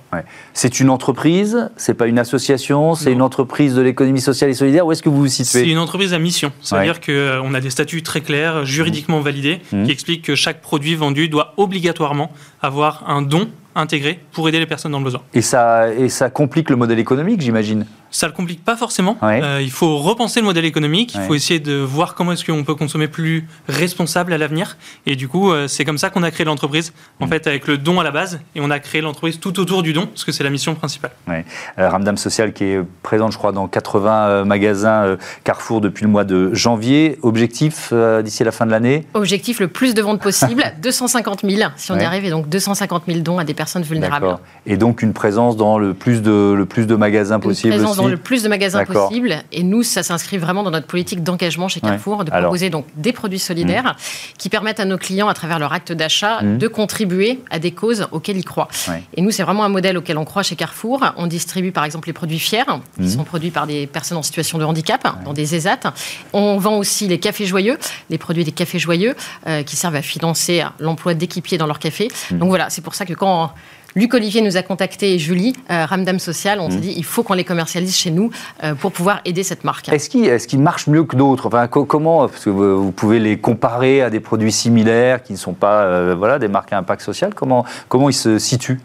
C'est 0.53 0.79
une 0.79 0.89
entreprise, 0.89 1.69
c'est 1.77 1.93
pas 1.93 2.07
une 2.07 2.19
association, 2.19 2.95
c'est 2.95 3.11
une 3.11 3.21
entreprise 3.21 3.75
de 3.75 3.81
l'économie 3.81 4.19
sociale 4.19 4.49
et 4.49 4.53
solidaire. 4.53 4.85
Où 4.85 4.91
est-ce 4.91 5.03
que 5.03 5.09
vous 5.09 5.19
vous 5.19 5.27
situez? 5.27 5.59
C'est 5.59 5.69
une 5.69 5.77
entreprise 5.77 6.13
à 6.13 6.19
mission. 6.19 6.51
C'est-à-dire 6.61 6.99
qu'on 6.99 7.11
euh, 7.11 7.53
a 7.53 7.61
des 7.61 7.69
statuts 7.69 8.03
très 8.03 8.21
clairs, 8.21 8.65
juridiquement 8.65 9.19
mmh. 9.19 9.23
validés, 9.23 9.61
mmh. 9.71 9.85
qui 9.85 9.91
expliquent 9.91 10.25
que 10.25 10.35
chaque 10.35 10.61
produit 10.61 10.95
vendu 10.95 11.29
doit 11.29 11.53
obligatoirement 11.57 12.31
avoir 12.61 13.09
un 13.09 13.21
don 13.21 13.49
intégré 13.75 14.19
pour 14.31 14.47
aider 14.47 14.59
les 14.59 14.65
personnes 14.65 14.91
dans 14.91 14.99
le 14.99 15.03
besoin. 15.03 15.21
Et 15.33 15.41
ça, 15.41 15.93
et 15.93 16.09
ça 16.09 16.29
complique 16.29 16.69
le 16.69 16.75
modèle 16.75 16.99
économique, 16.99 17.41
j'imagine 17.41 17.85
ça 18.11 18.27
ne 18.27 18.31
le 18.31 18.35
complique 18.35 18.63
pas 18.63 18.75
forcément. 18.75 19.17
Euh, 19.23 19.59
il 19.61 19.71
faut 19.71 19.97
repenser 19.97 20.41
le 20.41 20.45
modèle 20.45 20.65
économique, 20.65 21.13
il 21.15 21.21
faut 21.21 21.33
essayer 21.33 21.59
de 21.59 21.75
voir 21.75 22.13
comment 22.13 22.33
est-ce 22.33 22.45
qu'on 22.45 22.63
peut 22.63 22.75
consommer 22.75 23.07
plus 23.07 23.47
responsable 23.67 24.33
à 24.33 24.37
l'avenir. 24.37 24.77
Et 25.05 25.15
du 25.15 25.27
coup, 25.27 25.51
euh, 25.51 25.67
c'est 25.67 25.85
comme 25.85 25.97
ça 25.97 26.09
qu'on 26.09 26.23
a 26.23 26.29
créé 26.29 26.45
l'entreprise, 26.45 26.93
en 27.19 27.25
mm. 27.25 27.29
fait, 27.29 27.47
avec 27.47 27.67
le 27.67 27.77
don 27.77 27.99
à 27.99 28.03
la 28.03 28.11
base, 28.11 28.41
et 28.53 28.59
on 28.61 28.69
a 28.69 28.79
créé 28.79 29.01
l'entreprise 29.01 29.39
tout 29.39 29.59
autour 29.59 29.81
du 29.81 29.93
don, 29.93 30.07
parce 30.07 30.25
que 30.25 30.31
c'est 30.31 30.43
la 30.43 30.49
mission 30.49 30.75
principale. 30.75 31.11
Euh, 31.29 31.89
Ramdam 31.89 32.17
Social 32.17 32.51
qui 32.53 32.65
est 32.65 32.81
présente, 33.01 33.31
je 33.31 33.37
crois, 33.37 33.53
dans 33.53 33.67
80 33.67 34.43
magasins 34.43 35.17
Carrefour 35.43 35.79
depuis 35.79 36.03
le 36.03 36.11
mois 36.11 36.25
de 36.25 36.53
janvier. 36.53 37.17
Objectif 37.21 37.93
d'ici 38.23 38.43
la 38.43 38.51
fin 38.51 38.65
de 38.65 38.71
l'année? 38.71 39.07
Objectif 39.13 39.59
le 39.59 39.69
plus 39.69 39.93
de 39.93 40.01
ventes 40.01 40.21
possible, 40.21 40.63
250 40.81 41.41
000 41.49 41.71
si 41.77 41.91
on 41.91 41.97
y 41.97 42.03
arrive, 42.03 42.25
et 42.25 42.29
donc 42.29 42.49
250 42.49 43.03
000 43.07 43.19
dons 43.19 43.39
à 43.39 43.45
des 43.45 43.53
personnes 43.53 43.60
vulnérables. 43.79 44.37
Et 44.65 44.77
donc 44.77 45.01
une 45.01 45.13
présence 45.13 45.57
dans 45.57 45.77
le 45.77 45.93
plus 45.93 46.21
de, 46.21 46.53
le 46.53 46.65
plus 46.65 46.87
de 46.87 46.95
magasins 46.95 47.39
possible 47.39 47.75
dans 47.95 48.07
le 48.07 48.17
plus 48.17 48.43
de 48.43 48.49
magasins 48.49 48.85
possible. 48.85 49.35
Et 49.51 49.63
nous, 49.63 49.83
ça 49.83 50.03
s'inscrit 50.03 50.37
vraiment 50.37 50.63
dans 50.63 50.71
notre 50.71 50.87
politique 50.87 51.23
d'engagement 51.23 51.67
chez 51.67 51.79
Carrefour, 51.79 52.25
de 52.25 52.31
proposer 52.31 52.69
donc 52.69 52.85
des 52.95 53.13
produits 53.13 53.39
solidaires 53.39 53.83
mmh. 53.83 54.37
qui 54.37 54.49
permettent 54.49 54.79
à 54.79 54.85
nos 54.85 54.97
clients, 54.97 55.27
à 55.27 55.33
travers 55.33 55.59
leur 55.59 55.73
acte 55.73 55.91
d'achat, 55.91 56.41
mmh. 56.41 56.57
de 56.57 56.67
contribuer 56.67 57.39
à 57.49 57.59
des 57.59 57.71
causes 57.71 58.07
auxquelles 58.11 58.37
ils 58.37 58.45
croient. 58.45 58.69
Et 59.15 59.21
nous, 59.21 59.31
c'est 59.31 59.43
vraiment 59.43 59.63
un 59.63 59.69
modèle 59.69 59.97
auquel 59.97 60.17
on 60.17 60.25
croit 60.25 60.43
chez 60.43 60.55
Carrefour. 60.55 61.03
On 61.17 61.27
distribue 61.27 61.71
par 61.71 61.85
exemple 61.85 62.07
les 62.07 62.13
produits 62.13 62.39
fiers, 62.39 62.63
qui 62.95 63.03
mmh. 63.03 63.09
sont 63.09 63.23
produits 63.23 63.51
par 63.51 63.67
des 63.67 63.87
personnes 63.87 64.17
en 64.17 64.23
situation 64.23 64.57
de 64.57 64.63
handicap, 64.63 65.07
dans 65.25 65.33
des 65.33 65.55
ESAT. 65.55 65.93
On 66.33 66.57
vend 66.57 66.77
aussi 66.77 67.07
les 67.07 67.19
cafés 67.19 67.45
joyeux, 67.45 67.77
les 68.09 68.17
produits 68.17 68.43
des 68.43 68.51
cafés 68.51 68.79
joyeux, 68.79 69.15
euh, 69.47 69.63
qui 69.63 69.75
servent 69.75 69.95
à 69.95 70.01
financer 70.01 70.63
l'emploi 70.79 71.13
d'équipiers 71.13 71.57
dans 71.57 71.67
leur 71.67 71.79
café. 71.79 72.09
Donc 72.31 72.49
voilà, 72.49 72.69
c'est 72.69 72.81
pour 72.81 72.95
ça 72.95 73.05
que 73.05 73.13
quand 73.13 73.50
Luc 73.95 74.13
Olivier 74.13 74.41
nous 74.41 74.55
a 74.55 74.63
contacté 74.63 75.13
et 75.13 75.19
Julie, 75.19 75.53
euh, 75.69 75.85
Ramdam 75.85 76.17
Social, 76.19 76.59
on 76.59 76.69
s'est 76.69 76.77
mmh. 76.77 76.81
dit 76.81 76.93
il 76.95 77.03
faut 77.03 77.23
qu'on 77.23 77.33
les 77.33 77.43
commercialise 77.43 77.95
chez 77.95 78.11
nous 78.11 78.29
euh, 78.63 78.73
pour 78.73 78.91
pouvoir 78.91 79.19
aider 79.25 79.43
cette 79.43 79.63
marque. 79.63 79.89
Est-ce 79.89 80.09
qu'ils 80.09 80.25
est 80.25 80.53
marchent 80.53 80.87
mieux 80.87 81.03
que 81.03 81.15
d'autres? 81.15 81.47
Enfin, 81.47 81.67
Comment 81.67 82.27
Parce 82.27 82.45
que 82.45 82.49
vous, 82.49 82.91
pouvez 82.91 83.19
les 83.19 83.37
comparer 83.37 84.01
à 84.01 84.09
des 84.09 84.19
produits 84.19 84.51
similaires 84.51 85.23
qui 85.23 85.33
ne 85.33 85.37
sont 85.37 85.53
pas 85.53 85.83
euh, 85.83 86.15
voilà, 86.17 86.39
des 86.39 86.47
marques 86.47 86.71
à 86.71 86.77
impact 86.77 87.01
social. 87.01 87.33
Comment, 87.33 87.65
comment 87.89 88.09
ils 88.09 88.13
se 88.13 88.39
situent? 88.39 88.79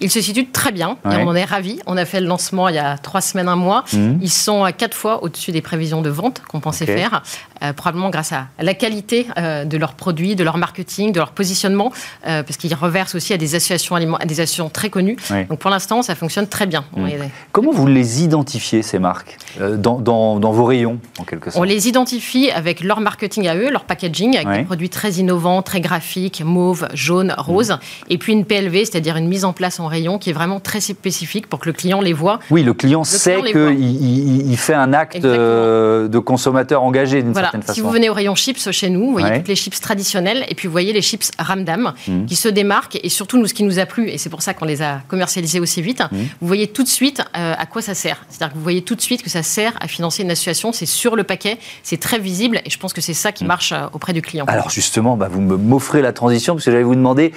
Ils 0.00 0.10
se 0.10 0.20
situent 0.20 0.48
très 0.50 0.72
bien 0.72 0.96
et 1.04 1.16
on 1.16 1.28
en 1.28 1.34
est 1.34 1.44
ravis. 1.44 1.78
On 1.86 1.96
a 1.96 2.04
fait 2.04 2.20
le 2.20 2.26
lancement 2.26 2.68
il 2.68 2.74
y 2.74 2.78
a 2.78 2.96
trois 2.98 3.20
semaines, 3.20 3.48
un 3.48 3.56
mois. 3.56 3.84
Mmh. 3.92 4.18
Ils 4.20 4.30
sont 4.30 4.64
à 4.64 4.72
quatre 4.72 4.96
fois 4.96 5.22
au-dessus 5.22 5.52
des 5.52 5.60
prévisions 5.60 6.02
de 6.02 6.10
vente 6.10 6.42
qu'on 6.48 6.60
pensait 6.60 6.86
faire, 6.86 7.22
euh, 7.62 7.72
probablement 7.72 8.10
grâce 8.10 8.32
à 8.32 8.46
la 8.60 8.74
qualité 8.74 9.26
euh, 9.36 9.64
de 9.64 9.76
leurs 9.76 9.94
produits, 9.94 10.36
de 10.36 10.44
leur 10.44 10.56
marketing, 10.56 11.12
de 11.12 11.18
leur 11.18 11.32
positionnement, 11.32 11.92
euh, 12.26 12.42
parce 12.42 12.56
qu'ils 12.56 12.74
reversent 12.74 13.14
aussi 13.14 13.32
à 13.32 13.36
des 13.36 13.54
associations, 13.54 13.96
à 13.96 14.24
des 14.24 14.40
associations 14.40 14.70
très 14.70 14.90
connues. 14.90 15.16
Donc 15.48 15.58
pour 15.58 15.70
l'instant, 15.70 16.02
ça 16.02 16.14
fonctionne 16.14 16.46
très 16.46 16.66
bien. 16.66 16.84
Mmh. 16.96 17.08
Comment 17.52 17.72
vous 17.72 17.86
les 17.86 18.22
identifiez, 18.22 18.82
ces 18.82 18.98
marques, 18.98 19.36
dans, 19.60 19.98
dans, 19.98 20.52
vos 20.52 20.64
rayons, 20.64 20.98
en 21.18 21.24
quelque 21.24 21.50
sorte? 21.50 21.60
On 21.60 21.64
les 21.64 21.88
identifie 21.88 22.50
avec 22.50 22.80
leur 22.80 23.00
marketing 23.00 23.48
à 23.48 23.56
eux, 23.56 23.70
leur 23.70 23.84
packaging, 23.84 24.36
avec 24.36 24.60
des 24.60 24.64
produits 24.64 24.90
très 24.90 25.12
innovants, 25.12 25.62
très 25.62 25.80
graphiques, 25.80 26.42
mauve, 26.44 26.88
jaune, 26.94 27.34
rose, 27.36 27.72
mmh. 27.72 27.78
et 28.10 28.18
puis 28.18 28.32
une 28.32 28.44
PLV, 28.44 28.84
c'est-à-dire 28.84 29.16
une 29.16 29.28
mise 29.28 29.44
en 29.44 29.52
place 29.52 29.78
en 29.80 29.89
rayon 29.90 30.18
qui 30.18 30.30
est 30.30 30.32
vraiment 30.32 30.60
très 30.60 30.80
spécifique 30.80 31.46
pour 31.46 31.58
que 31.58 31.68
le 31.68 31.72
client 31.72 32.00
les 32.00 32.12
voit. 32.12 32.38
Oui, 32.50 32.62
le 32.62 32.72
client 32.72 33.04
sait 33.04 33.40
qu'il 33.42 34.50
il, 34.50 34.56
fait 34.56 34.74
un 34.74 34.92
acte 34.92 35.24
euh, 35.24 36.08
de 36.08 36.18
consommateur 36.18 36.82
engagé 36.82 37.22
d'une 37.22 37.34
certaine 37.34 37.62
façon. 37.62 37.74
Si 37.74 37.80
vous 37.80 37.90
venez 37.90 38.08
au 38.08 38.14
rayon 38.14 38.34
chips 38.34 38.70
chez 38.70 38.88
nous, 38.88 39.06
vous 39.06 39.12
voyez 39.12 39.38
toutes 39.38 39.48
les 39.48 39.56
chips 39.56 39.80
traditionnelles 39.80 40.44
et 40.48 40.54
puis 40.54 40.68
vous 40.68 40.72
voyez 40.72 40.92
les 40.92 41.02
chips 41.02 41.30
Ramdam 41.38 41.92
mmh. 42.06 42.26
qui 42.26 42.36
se 42.36 42.48
démarquent 42.48 42.98
et 43.02 43.08
surtout 43.08 43.38
nous 43.38 43.46
ce 43.46 43.54
qui 43.54 43.64
nous 43.64 43.78
a 43.78 43.86
plu 43.86 44.08
et 44.08 44.18
c'est 44.18 44.30
pour 44.30 44.42
ça 44.42 44.54
qu'on 44.54 44.64
les 44.64 44.82
a 44.82 45.00
commercialisés 45.08 45.60
aussi 45.60 45.82
vite. 45.82 46.00
Mmh. 46.00 46.16
Vous 46.40 46.46
voyez 46.46 46.68
tout 46.68 46.82
de 46.82 46.88
suite 46.88 47.20
euh, 47.36 47.54
à 47.58 47.66
quoi 47.66 47.82
ça 47.82 47.94
sert. 47.94 48.24
C'est-à-dire 48.28 48.52
que 48.52 48.58
vous 48.58 48.62
voyez 48.62 48.82
tout 48.82 48.94
de 48.94 49.00
suite 49.00 49.22
que 49.22 49.30
ça 49.30 49.42
sert 49.42 49.74
à 49.80 49.88
financer 49.88 50.22
une 50.22 50.30
association. 50.30 50.72
C'est 50.72 50.86
sur 50.86 51.16
le 51.16 51.24
paquet, 51.24 51.58
c'est 51.82 52.00
très 52.00 52.18
visible 52.18 52.60
et 52.64 52.70
je 52.70 52.78
pense 52.78 52.92
que 52.92 53.00
c'est 53.00 53.14
ça 53.14 53.32
qui 53.32 53.44
mmh. 53.44 53.48
marche 53.48 53.72
euh, 53.72 53.86
auprès 53.92 54.12
du 54.12 54.22
client. 54.22 54.44
Alors 54.48 54.70
justement, 54.70 55.16
bah, 55.16 55.28
vous 55.30 55.40
m'offrez 55.40 56.02
la 56.02 56.12
transition 56.12 56.54
parce 56.54 56.64
que 56.64 56.70
j'allais 56.70 56.82
vous 56.82 56.94
demander 56.94 57.32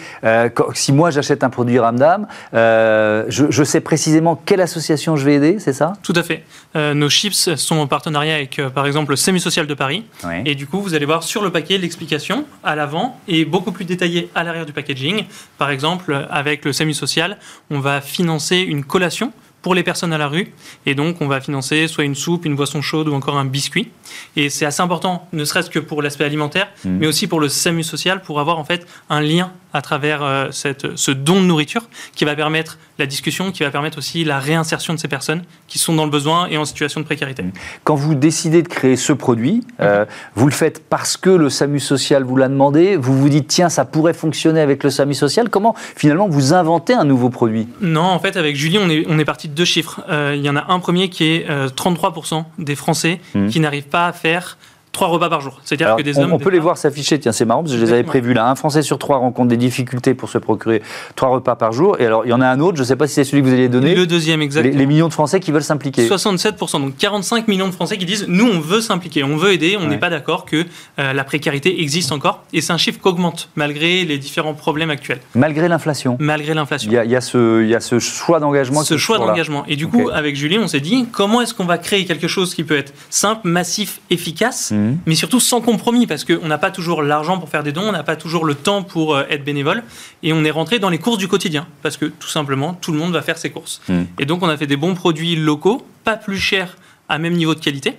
si 0.73 0.91
moi 0.93 1.11
j'achète 1.11 1.43
un 1.43 1.49
produit 1.49 1.79
Ramdam. 1.79 2.27
Euh, 2.53 3.25
je, 3.27 3.63
sais 3.63 3.81
précisément 3.81 4.35
quelle 4.35 4.61
association 4.61 5.15
je 5.15 5.25
vais 5.25 5.35
aider, 5.35 5.59
c'est 5.59 5.73
ça? 5.73 5.93
Tout 6.03 6.13
à 6.15 6.23
fait. 6.23 6.43
Euh, 6.75 6.93
nos 6.93 7.09
chips 7.09 7.55
sont 7.55 7.77
en 7.77 7.87
partenariat 7.87 8.35
avec, 8.35 8.59
euh, 8.59 8.69
par 8.69 8.85
exemple, 8.85 9.11
le 9.11 9.15
Semi-Social 9.15 9.67
de 9.67 9.73
Paris. 9.73 10.05
Et 10.45 10.55
du 10.55 10.67
coup, 10.67 10.81
vous 10.81 10.93
allez 10.93 11.05
voir 11.05 11.23
sur 11.23 11.43
le 11.43 11.51
paquet 11.51 11.77
l'explication 11.77 12.45
à 12.63 12.75
l'avant 12.75 13.19
et 13.27 13.45
beaucoup 13.45 13.71
plus 13.71 13.85
détaillée 13.85 14.29
à 14.35 14.43
l'arrière 14.43 14.65
du 14.65 14.73
packaging. 14.73 15.25
Par 15.57 15.69
exemple, 15.69 16.27
avec 16.29 16.65
le 16.65 16.73
Semi-Social, 16.73 17.37
on 17.69 17.79
va 17.79 18.01
financer 18.01 18.57
une 18.57 18.83
collation 18.83 19.31
pour 19.63 19.73
les 19.73 19.81
personnes 19.81 20.13
à 20.13 20.19
la 20.19 20.27
rue. 20.27 20.53
Et 20.85 20.93
donc, 20.93 21.21
on 21.21 21.27
va 21.27 21.41
financer 21.41 21.87
soit 21.87 22.03
une 22.03 22.13
soupe, 22.13 22.45
une 22.45 22.55
boisson 22.55 22.83
chaude 22.83 23.07
ou 23.07 23.13
encore 23.13 23.37
un 23.37 23.45
biscuit. 23.45 23.89
Et 24.35 24.51
c'est 24.51 24.65
assez 24.65 24.81
important, 24.81 25.27
ne 25.33 25.43
serait-ce 25.43 25.71
que 25.71 25.79
pour 25.79 26.03
l'aspect 26.03 26.25
alimentaire, 26.25 26.67
mmh. 26.85 26.89
mais 26.89 27.07
aussi 27.07 27.25
pour 27.25 27.39
le 27.39 27.49
SAMU 27.49 27.81
social, 27.81 28.21
pour 28.21 28.39
avoir 28.39 28.59
en 28.59 28.65
fait 28.65 28.85
un 29.09 29.21
lien 29.21 29.51
à 29.73 29.81
travers 29.81 30.21
euh, 30.21 30.51
cette, 30.51 30.95
ce 30.95 31.11
don 31.11 31.41
de 31.41 31.47
nourriture 31.47 31.89
qui 32.13 32.25
va 32.25 32.35
permettre 32.35 32.77
la 32.99 33.05
discussion, 33.05 33.51
qui 33.51 33.63
va 33.63 33.71
permettre 33.71 33.97
aussi 33.97 34.23
la 34.23 34.39
réinsertion 34.39 34.93
de 34.93 34.99
ces 34.99 35.07
personnes 35.07 35.43
qui 35.67 35.79
sont 35.79 35.93
dans 35.93 36.05
le 36.05 36.11
besoin 36.11 36.47
et 36.47 36.57
en 36.57 36.65
situation 36.65 36.99
de 37.01 37.05
précarité. 37.05 37.43
Quand 37.83 37.95
vous 37.95 38.15
décidez 38.15 38.61
de 38.61 38.67
créer 38.67 38.95
ce 38.95 39.13
produit, 39.13 39.63
euh, 39.79 40.05
vous 40.35 40.45
le 40.45 40.51
faites 40.51 40.83
parce 40.87 41.17
que 41.17 41.29
le 41.29 41.49
SAMU 41.49 41.79
social 41.79 42.23
vous 42.23 42.35
l'a 42.35 42.47
demandé, 42.47 42.95
vous 42.95 43.17
vous 43.17 43.29
dites 43.29 43.47
tiens 43.47 43.69
ça 43.69 43.85
pourrait 43.85 44.13
fonctionner 44.13 44.61
avec 44.61 44.83
le 44.83 44.89
SAMU 44.89 45.13
social, 45.13 45.49
comment 45.49 45.75
finalement 45.95 46.27
vous 46.27 46.53
inventez 46.53 46.93
un 46.93 47.05
nouveau 47.05 47.29
produit? 47.29 47.67
Non, 47.81 48.01
en 48.01 48.19
fait 48.19 48.37
avec 48.37 48.55
Julie 48.55 48.77
on 48.77 48.89
est, 48.89 49.05
on 49.07 49.17
est 49.19 49.25
parti 49.25 49.47
de 49.47 49.53
deux 49.53 49.65
chiffres. 49.65 50.01
Euh, 50.09 50.33
il 50.35 50.43
y 50.43 50.49
en 50.49 50.55
a 50.55 50.71
un 50.71 50.79
premier 50.79 51.09
qui 51.09 51.25
est 51.25 51.47
33% 51.49 52.43
des 52.59 52.75
Français 52.75 53.19
mmh. 53.33 53.47
qui 53.47 53.59
n'arrivent 53.59 53.87
pas 53.87 54.07
à 54.07 54.13
faire 54.13 54.57
trois 54.93 55.07
repas 55.07 55.29
par 55.29 55.41
jour. 55.41 55.59
C'est-à-dire 55.63 55.95
que 55.97 56.01
des 56.03 56.17
on, 56.19 56.23
hommes. 56.23 56.33
On 56.33 56.37
peut 56.37 56.51
les 56.51 56.59
voir 56.59 56.77
s'afficher, 56.77 57.19
tiens, 57.19 57.31
c'est 57.31 57.45
marrant, 57.45 57.63
parce 57.63 57.73
que 57.73 57.79
je 57.79 57.83
les 57.83 57.91
avais 57.91 58.03
prévus 58.03 58.33
là. 58.33 58.47
Un 58.47 58.55
Français 58.55 58.83
sur 58.83 58.99
trois 58.99 59.17
rencontre 59.17 59.49
des 59.49 59.57
difficultés 59.57 60.13
pour 60.13 60.29
se 60.29 60.37
procurer 60.37 60.81
trois 61.15 61.29
repas 61.29 61.55
par 61.55 61.73
jour. 61.73 61.99
Et 61.99 62.05
alors, 62.05 62.25
il 62.25 62.29
y 62.29 62.33
en 62.33 62.41
a 62.41 62.47
un 62.47 62.59
autre, 62.59 62.77
je 62.77 62.83
ne 62.83 62.87
sais 62.87 62.95
pas 62.95 63.07
si 63.07 63.15
c'est 63.15 63.23
celui 63.23 63.41
que 63.41 63.47
vous 63.47 63.53
alliez 63.53 63.69
donner. 63.69 63.95
Le 63.95 64.05
deuxième, 64.05 64.41
exactement. 64.41 64.77
Les, 64.77 64.85
millions 64.85 65.07
de 65.07 65.13
Français 65.13 65.39
qui 65.39 65.51
veulent 65.51 65.63
s'impliquer. 65.63 66.07
67%, 66.07 66.79
donc 66.79 66.95
45 66.97 67.47
millions 67.47 67.67
de 67.67 67.73
Français 67.73 67.97
qui 67.97 68.05
disent 68.05 68.25
nous, 68.27 68.47
on 68.47 68.59
veut 68.59 68.81
s'impliquer, 68.81 69.23
on 69.23 69.35
veut 69.35 69.51
aider, 69.51 69.77
on 69.79 69.87
n'est 69.87 69.97
pas 69.97 70.09
d'accord 70.09 70.45
que 70.45 70.65
euh, 70.99 71.13
la 71.13 71.23
précarité 71.23 71.81
existe 71.81 72.11
encore. 72.11 72.43
Et 72.53 72.61
c'est 72.61 72.73
un 72.73 72.77
chiffre 72.77 73.01
qui 73.01 73.07
augmente, 73.07 73.49
malgré 73.55 74.05
les 74.05 74.19
différents 74.19 74.53
problèmes 74.53 74.91
actuels. 74.91 75.19
Malgré 75.33 75.67
l'inflation 75.67 76.17
Malgré 76.19 76.53
l'inflation. 76.53 76.91
Il 76.91 77.11
y, 77.11 77.15
a, 77.15 77.21
ce, 77.21 77.63
y 77.65 77.73
a 77.73 77.79
ce 77.79 77.97
choix 77.99 78.39
d'engagement. 78.39 78.83
Ce 78.83 78.97
choix 78.97 79.17
d'engagement. 79.17 79.63
Et 79.67 79.75
du 79.75 79.87
coup, 79.87 80.09
avec 80.13 80.35
Julie, 80.35 80.59
on 80.59 80.67
s'est 80.67 80.79
dit 80.79 81.07
comment 81.11 81.41
est-ce 81.41 81.55
qu'on 81.55 81.65
va 81.65 81.79
créer 81.79 82.05
quelque 82.05 82.27
chose 82.27 82.53
qui 82.53 82.63
peut 82.63 82.77
être 82.77 82.93
simple, 83.09 83.47
massif, 83.47 83.99
efficace, 84.09 84.71
mmh. 84.83 84.97
mais 85.05 85.15
surtout 85.15 85.39
sans 85.39 85.61
compromis 85.61 86.07
parce 86.07 86.23
qu'on 86.25 86.47
n'a 86.47 86.57
pas 86.57 86.71
toujours 86.71 87.01
l'argent 87.01 87.37
pour 87.37 87.49
faire 87.49 87.63
des 87.63 87.71
dons, 87.71 87.83
on 87.87 87.91
n'a 87.91 88.03
pas 88.03 88.15
toujours 88.15 88.45
le 88.45 88.55
temps 88.55 88.83
pour 88.83 89.15
euh, 89.15 89.23
être 89.29 89.43
bénévole 89.43 89.83
et 90.21 90.33
on 90.33 90.43
est 90.43 90.51
rentré 90.51 90.79
dans 90.79 90.89
les 90.89 90.99
courses 90.99 91.17
du 91.17 91.27
quotidien 91.27 91.67
parce 91.81 91.97
que 91.97 92.05
tout 92.05 92.27
simplement 92.27 92.73
tout 92.73 92.91
le 92.91 92.97
monde 92.97 93.13
va 93.13 93.21
faire 93.21 93.37
ses 93.37 93.49
courses. 93.49 93.81
Mmh. 93.89 94.01
Et 94.19 94.25
donc 94.25 94.43
on 94.43 94.49
a 94.49 94.57
fait 94.57 94.67
des 94.67 94.77
bons 94.77 94.95
produits 94.95 95.35
locaux, 95.35 95.85
pas 96.03 96.17
plus 96.17 96.37
chers 96.37 96.77
à 97.09 97.17
même 97.17 97.33
niveau 97.33 97.55
de 97.55 97.59
qualité 97.59 97.97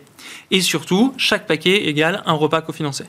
et 0.51 0.61
surtout, 0.61 1.15
chaque 1.17 1.47
paquet 1.47 1.89
égale 1.89 2.23
un 2.27 2.35
repas 2.35 2.61
cofinancé. 2.61 3.05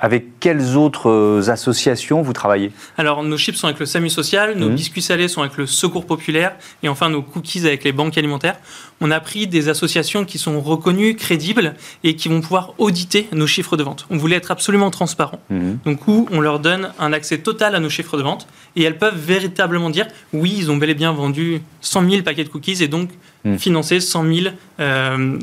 Avec 0.00 0.40
quelles 0.40 0.76
autres 0.76 1.08
euh, 1.08 1.48
associations 1.48 2.22
vous 2.22 2.32
travaillez? 2.32 2.72
Alors, 2.98 3.22
nos 3.22 3.38
chips 3.38 3.56
sont 3.56 3.68
avec 3.68 3.78
le 3.78 3.86
SAMU 3.86 4.10
social, 4.10 4.56
nos 4.56 4.68
mmh. 4.68 4.74
biscuits 4.74 5.02
salés 5.02 5.28
sont 5.28 5.42
avec 5.42 5.56
le 5.56 5.66
Secours 5.66 6.06
populaire, 6.06 6.56
et 6.82 6.88
enfin 6.88 7.08
nos 7.08 7.22
cookies 7.22 7.66
avec 7.66 7.84
les 7.84 7.92
banques 7.92 8.18
alimentaires. 8.18 8.56
On 9.00 9.10
a 9.10 9.20
pris 9.20 9.46
des 9.46 9.68
associations 9.68 10.24
qui 10.24 10.38
sont 10.38 10.60
reconnues, 10.60 11.14
crédibles, 11.14 11.74
et 12.02 12.16
qui 12.16 12.28
vont 12.28 12.40
pouvoir 12.40 12.74
auditer 12.78 13.28
nos 13.32 13.46
chiffres 13.46 13.76
de 13.76 13.84
vente. 13.84 14.06
On 14.10 14.16
voulait 14.16 14.36
être 14.36 14.50
absolument 14.50 14.90
transparent. 14.90 15.40
Mmh. 15.50 15.72
Donc, 15.84 16.08
où 16.08 16.28
on 16.32 16.40
leur 16.40 16.58
donne 16.58 16.90
un 16.98 17.12
accès 17.12 17.38
total 17.38 17.74
à 17.76 17.80
nos 17.80 17.90
chiffres 17.90 18.16
de 18.16 18.22
vente, 18.22 18.48
et 18.74 18.82
elles 18.82 18.98
peuvent 18.98 19.18
véritablement 19.18 19.90
dire, 19.90 20.08
oui, 20.32 20.54
ils 20.58 20.70
ont 20.70 20.76
bel 20.76 20.90
et 20.90 20.94
bien 20.94 21.12
vendu 21.12 21.62
100 21.80 22.10
000 22.10 22.22
paquets 22.22 22.44
de 22.44 22.48
cookies, 22.48 22.82
et 22.82 22.88
donc 22.88 23.10
mmh. 23.44 23.56
financer 23.56 24.00
100 24.00 24.24
000, 24.24 24.54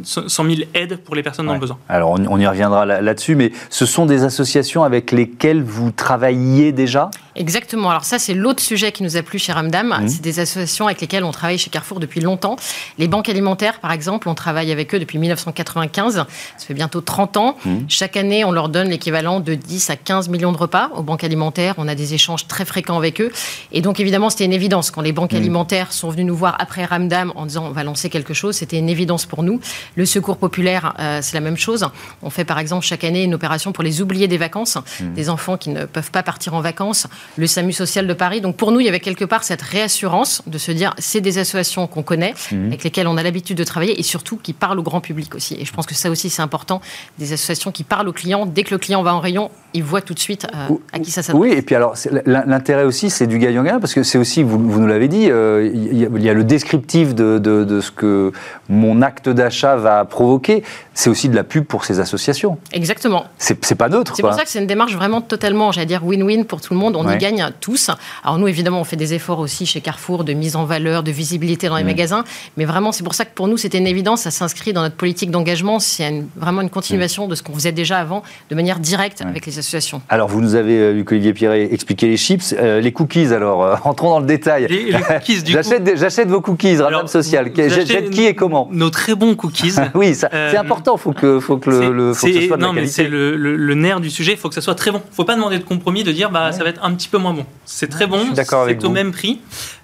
100 0.04 0.28
000 0.28 0.58
aides 0.74 0.98
pour 0.98 1.16
les 1.16 1.24
personnes 1.24 1.48
dans 1.48 1.54
le 1.54 1.60
besoin. 1.60 1.78
Alors 1.88 2.12
on, 2.12 2.40
y 2.40 2.48
reviendra 2.48 2.86
là-dessus, 2.86 3.36
mais 3.36 3.52
ce 3.70 3.86
sont 3.86 4.06
des 4.06 4.24
associations 4.24 4.84
avec 4.84 5.12
lesquelles 5.12 5.64
vous 5.64 5.92
travaillez 5.92 6.72
déjà? 6.72 7.12
Exactement. 7.36 7.90
Alors 7.90 8.06
ça, 8.06 8.20
c'est 8.20 8.34
l'autre 8.34 8.62
sujet 8.62 8.92
qui 8.92 9.04
nous 9.04 9.18
a 9.18 9.22
plu 9.22 9.40
chez 9.40 9.52
Ramdam. 9.52 9.88
Mmh. 9.88 10.08
C'est 10.08 10.22
des 10.22 10.40
associations 10.40 10.86
avec 10.88 11.02
lesquelles 11.02 11.24
on 11.24 11.32
travaille 11.32 11.58
chez 11.58 11.70
Carrefour 11.70 12.00
depuis 12.00 12.22
longtemps. 12.22 12.56
Les 12.98 13.08
banques 13.08 13.30
alimentaires, 13.30 13.80
par 13.80 13.92
exemple, 13.92 14.30
on 14.30 14.36
travaille 14.36 14.72
avec 14.72 14.94
eux 14.94 15.00
depuis 15.00 15.18
1995. 15.18 16.16
Ça 16.16 16.26
fait 16.58 16.74
bientôt 16.74 17.02
30 17.02 17.38
ans. 17.38 17.58
Mmh. 17.64 17.78
Chaque 17.88 18.18
année, 18.18 18.44
on 18.44 18.52
leur 18.52 18.70
donne 18.70 18.90
l'équivalent 18.90 19.40
de 19.40 19.54
10 19.56 19.90
à 19.90 19.96
15 19.96 20.30
millions 20.30 20.52
de 20.52 20.58
repas 20.58 20.90
aux 20.96 21.04
banques 21.04 21.24
alimentaires. 21.24 21.76
On 21.78 21.88
a 21.88 21.96
des 21.96 22.14
échanges 22.14 22.48
très 22.48 22.66
fréquents 22.66 22.98
avec 22.98 23.22
eux. 23.22 23.32
Et 23.72 23.82
donc, 23.82 24.00
évidemment, 24.00 24.30
c'était 24.30 24.46
une 24.46 24.54
évidence. 24.54 24.92
Quand 24.92 25.02
les 25.02 25.12
banques 25.12 25.34
mmh. 25.34 25.38
alimentaires 25.38 25.94
sont 25.94 26.10
venues 26.10 26.26
nous 26.26 26.36
voir 26.36 26.56
après 26.60 26.86
Ramdam 26.86 27.32
en 27.36 27.46
disant 27.46 27.66
on 27.68 27.72
va 27.72 27.84
lancer 27.84 28.10
quelque 28.10 28.34
chose, 28.34 28.56
c'était 28.56 28.78
une 28.78 28.90
évidence 28.90 29.26
pour 29.26 29.44
nous. 29.44 29.60
Le 29.96 30.06
secours 30.06 30.38
populaire, 30.38 30.94
euh, 31.00 31.20
c'est 31.22 31.36
la 31.36 31.42
même 31.42 31.58
chose. 31.58 31.88
On 32.24 32.30
fait, 32.30 32.46
par 32.46 32.60
exemple, 32.60 32.86
chaque 32.86 33.04
année 33.04 33.24
une 33.24 33.34
opération 33.34 33.72
pour 33.72 33.84
les 33.84 34.02
oubliés 34.02 34.28
des 34.28 34.38
vacances, 34.38 34.78
des 35.02 35.30
enfants 35.30 35.58
qui 35.58 35.70
ne 35.70 35.86
peuvent 35.86 36.12
pas 36.12 36.24
partir 36.24 36.54
en 36.54 36.62
vacances 36.62 37.08
le 37.38 37.48
SAMU 37.48 37.74
social 37.74 38.08
de 38.08 38.14
Paris. 38.14 38.42
Donc 38.42 38.56
pour 38.56 38.72
nous, 38.72 38.80
il 38.80 38.86
y 38.86 38.90
avait 38.90 39.00
quelque 39.00 39.26
part 39.26 39.44
cette 39.44 39.62
réassurance 39.62 40.42
de 40.48 40.58
se 40.58 40.72
dire 40.72 40.94
c'est 40.98 41.22
des 41.22 41.38
associations 41.38 41.88
qu'on 41.88 42.04
connaît, 42.04 42.34
mhm. 42.52 42.68
avec 42.68 42.84
lesquelles 42.84 43.08
on 43.08 43.18
a 43.18 43.24
l'habitude 43.24 43.58
de 43.58 43.64
travailler 43.64 44.00
et 44.00 44.04
surtout 44.04 44.38
qui 44.38 44.54
parlent 44.54 44.80
au 44.80 44.84
grand 44.84 45.02
public 45.02 45.36
aussi. 45.36 45.56
Et 45.60 45.66
je 45.66 45.74
pense 45.74 45.86
que 45.86 45.96
ça 45.96 46.10
aussi 46.10 46.30
c'est 46.30 46.42
important, 46.42 46.82
des 47.18 47.34
associations 47.34 47.72
qui 47.72 47.84
parlent 47.84 48.08
aux 48.08 48.14
clients. 48.14 48.46
Dès 48.46 48.64
que 48.64 48.72
le 48.72 48.78
client 48.78 49.04
va 49.04 49.14
en 49.14 49.20
rayon, 49.20 49.52
il 49.74 49.84
voit 49.84 50.02
tout 50.02 50.14
de 50.14 50.20
suite 50.20 50.48
euh, 50.54 50.76
à 50.94 51.00
qui 51.00 51.12
ça 51.12 51.24
s'adresse. 51.24 51.42
Oui, 51.42 51.58
et 51.58 51.62
puis 51.62 51.76
alors 51.76 51.96
l'intérêt 52.26 52.84
aussi 52.84 53.10
c'est 53.10 53.28
du 53.28 53.38
gagnant-gagnant 53.40 53.80
parce 53.80 53.94
que 53.94 54.04
c'est 54.04 54.18
aussi, 54.18 54.44
vous, 54.44 54.58
nous 54.58 54.88
l'avez 54.88 55.08
dit, 55.08 55.30
euh, 55.30 55.70
il, 55.74 56.24
y 56.24 56.30
a, 56.30 56.34
le 56.34 56.44
descriptif 56.44 57.16
de, 57.16 57.38
de 57.38 57.82
ce 57.82 57.92
que 57.92 58.32
mon 58.68 59.02
acte 59.02 59.30
d'achat 59.30 59.76
va 59.76 60.06
provoquer. 60.06 60.64
C'est 60.94 61.10
aussi 61.10 61.30
de 61.30 61.36
la 61.36 61.44
pub 61.44 61.64
pour 61.64 61.86
ces 61.86 62.00
associations. 62.00 62.58
Exactement. 62.72 63.26
C'est 63.38 63.76
pas 63.76 63.90
neutre. 63.90 64.14
C'est 64.16 64.22
pour 64.22 64.34
ça 64.34 64.44
que 64.44 64.50
c'est 64.50 64.60
une 64.60 64.68
démarche 64.68 64.94
vraiment 64.94 65.22
totalement, 65.22 65.72
j'allais 65.72 65.88
dire, 65.88 66.04
win-win 66.06 66.44
pour 66.44 66.62
tout 66.62 66.74
le 66.74 66.80
monde. 66.80 66.96
On 66.96 67.08
y 67.12 67.18
gagne 67.18 67.50
tous. 67.60 67.90
Alors 68.24 68.38
nous, 68.38 68.48
évidemment, 68.48 68.82
on 68.82 68.84
fait 68.84 68.96
des 68.96 69.14
efforts 69.14 69.40
aussi 69.40 69.66
chez 69.66 69.82
Carrefour 69.82 70.24
de 70.24 70.34
mise 70.34 70.56
en 70.56 70.66
valeur, 70.66 71.04
de 71.04 71.12
visibilité 71.12 71.68
dans 71.68 71.78
les 71.78 71.84
magasins. 71.84 72.24
Mais 72.58 72.66
vraiment, 72.66 72.92
c'est 72.92 73.04
pour 73.04 73.16
ça 73.16 73.26
que 73.26 73.34
pour 73.34 73.48
nous, 73.48 73.58
c'était 73.58 73.78
une 73.78 73.88
évidence. 73.88 74.22
Ça 74.22 74.32
s'inscrit 74.32 74.74
dans 74.74 74.82
notre 74.82 74.96
politique 74.96 75.32
d'engagement. 75.32 75.80
C'est 75.80 76.24
vraiment 76.36 76.62
une 76.62 76.70
continuation 76.70 77.28
de 77.28 77.36
ce 77.36 77.44
qu'on 77.44 77.54
faisait 77.54 77.72
déjà 77.72 78.00
avant, 78.00 78.24
de 78.50 78.56
manière 78.56 78.80
directe 78.80 79.22
avec 79.22 79.46
les 79.46 79.60
associations. 79.60 80.02
Alors, 80.10 80.28
vous 80.28 80.42
nous 80.42 80.56
avez, 80.56 80.78
euh, 80.78 80.92
Luc 80.92 81.12
Olivier 81.12 81.34
Pierret, 81.34 81.70
expliqué 81.72 82.08
les 82.08 82.18
chips. 82.18 82.56
Euh, 82.58 82.80
les 82.80 82.92
cookies, 82.92 83.34
alors, 83.34 83.64
euh, 83.64 83.76
entrons 83.84 84.10
dans 84.10 84.20
le 84.20 84.26
détail. 84.26 84.68
Les, 84.68 84.92
cookies, 84.92 85.44
du 85.44 85.52
J'achète 85.52 86.28
vos 86.28 86.42
cookies, 86.42 86.78
Radam 86.78 87.08
Social. 87.08 87.52
J'achète 87.56 88.10
qui 88.10 88.26
et 88.26 88.36
comment 88.36 88.70
Nos 88.72 88.90
très 88.90 89.16
bons 89.16 89.36
cookies. 89.36 89.76
oui, 89.96 90.16
c'est 90.16 90.58
important. 90.58 90.96
Il 90.96 91.02
faut 91.02 91.14
que, 91.14 91.40
faut 91.40 91.58
que, 91.58 91.70
le, 91.70 92.14
faut 92.14 92.28
que 92.28 92.34
ce 92.34 92.48
soit 92.48 92.58
de 92.58 92.62
non, 92.62 92.74
mais 92.74 92.88
c'est 92.88 93.08
le, 93.08 93.36
le, 93.36 93.76
nerf 93.76 94.00
du 94.00 94.10
sujet. 94.10 94.34
Il 94.34 94.38
faut 94.38 94.50
que 94.50 94.56
ça 94.56 94.62
soit 94.62 94.76
très 94.76 94.92
bon. 94.92 95.02
Il 95.06 95.12
ne 95.12 95.16
faut 95.16 95.24
pas 95.24 95.36
demander 95.36 95.60
de 95.60 95.64
compromis, 95.64 96.04
de 96.04 96.12
dire 96.12 96.30
bah, 96.30 96.52
ça 96.52 96.64
va 96.64 96.70
être 96.70 96.84
un 96.84 96.94
petit 97.00 97.08
peu 97.08 97.18
moins 97.18 97.34
bon. 97.34 97.46
C'est 97.66 97.88
très 97.88 98.08
bon, 98.08 98.26
c'est 98.36 98.84
au 98.84 98.90
même 98.90 99.12
prix. 99.12 99.40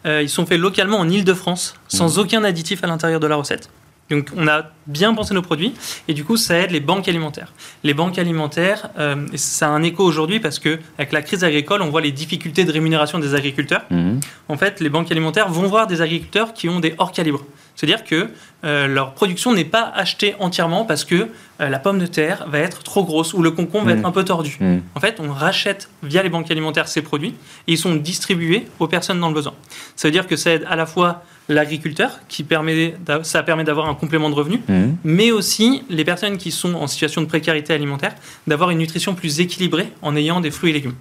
Euh, 0.05 0.21
ils 0.21 0.29
sont 0.29 0.45
faits 0.45 0.59
localement 0.59 0.99
en 0.99 1.09
Ile-de-France, 1.09 1.75
sans 1.87 2.17
mmh. 2.17 2.19
aucun 2.19 2.43
additif 2.43 2.83
à 2.83 2.87
l'intérieur 2.87 3.19
de 3.19 3.27
la 3.27 3.37
recette. 3.37 3.69
Donc 4.11 4.29
on 4.37 4.47
a 4.47 4.65
bien 4.85 5.15
pensé 5.15 5.33
nos 5.33 5.41
produits 5.41 5.73
et 6.07 6.13
du 6.13 6.23
coup 6.23 6.37
ça 6.37 6.59
aide 6.59 6.69
les 6.69 6.79
banques 6.79 7.07
alimentaires. 7.07 7.53
Les 7.83 7.95
banques 7.95 8.19
alimentaires, 8.19 8.89
euh, 8.99 9.25
ça 9.33 9.67
a 9.67 9.69
un 9.69 9.81
écho 9.81 10.03
aujourd'hui 10.03 10.39
parce 10.39 10.59
que 10.59 10.77
avec 10.99 11.11
la 11.11 11.23
crise 11.23 11.43
agricole, 11.43 11.81
on 11.81 11.89
voit 11.89 12.01
les 12.01 12.11
difficultés 12.11 12.65
de 12.65 12.71
rémunération 12.71 13.17
des 13.17 13.33
agriculteurs. 13.33 13.85
Mmh. 13.89 14.19
En 14.49 14.57
fait, 14.57 14.79
les 14.79 14.89
banques 14.89 15.11
alimentaires 15.11 15.49
vont 15.49 15.67
voir 15.67 15.87
des 15.87 16.01
agriculteurs 16.01 16.53
qui 16.53 16.69
ont 16.69 16.79
des 16.79 16.93
hors 16.99 17.11
calibres. 17.11 17.43
C'est-à-dire 17.75 18.03
que 18.03 18.29
euh, 18.63 18.87
leur 18.87 19.13
production 19.13 19.53
n'est 19.53 19.65
pas 19.65 19.91
achetée 19.93 20.35
entièrement 20.39 20.85
parce 20.85 21.05
que 21.05 21.15
euh, 21.61 21.69
la 21.69 21.79
pomme 21.79 21.99
de 21.99 22.07
terre 22.07 22.45
va 22.47 22.59
être 22.59 22.83
trop 22.83 23.03
grosse 23.03 23.33
ou 23.33 23.41
le 23.41 23.51
concombre 23.51 23.85
va 23.85 23.91
être 23.91 24.01
mmh. 24.01 24.05
un 24.05 24.11
peu 24.11 24.23
tordu. 24.23 24.57
Mmh. 24.59 24.77
En 24.95 24.99
fait, 24.99 25.19
on 25.19 25.31
rachète 25.31 25.89
via 26.01 26.23
les 26.23 26.29
banques 26.29 26.49
alimentaires 26.49 26.87
ces 26.87 27.01
produits 27.01 27.35
et 27.67 27.73
ils 27.73 27.77
sont 27.77 27.95
distribués 27.95 28.65
aux 28.79 28.87
personnes 28.87 29.19
dans 29.19 29.27
le 29.27 29.33
besoin. 29.33 29.53
Ça 29.95 30.07
veut 30.07 30.11
dire 30.11 30.27
que 30.27 30.35
ça 30.35 30.51
aide 30.51 30.65
à 30.69 30.75
la 30.75 30.85
fois 30.85 31.23
l'agriculteur, 31.47 32.21
qui 32.27 32.43
permet, 32.43 32.95
ça 33.21 33.43
permet 33.43 33.63
d'avoir 33.63 33.87
un 33.87 33.93
complément 33.93 34.31
de 34.31 34.35
revenu, 34.35 34.61
mmh. 34.67 34.83
mais 35.03 35.29
aussi 35.29 35.83
les 35.89 36.03
personnes 36.03 36.37
qui 36.37 36.49
sont 36.49 36.73
en 36.73 36.87
situation 36.87 37.21
de 37.21 37.27
précarité 37.27 37.71
alimentaire, 37.73 38.15
d'avoir 38.47 38.71
une 38.71 38.79
nutrition 38.79 39.13
plus 39.13 39.39
équilibrée 39.39 39.91
en 40.01 40.15
ayant 40.15 40.41
des 40.41 40.49
fruits 40.49 40.71
et 40.71 40.73
légumes. 40.73 40.95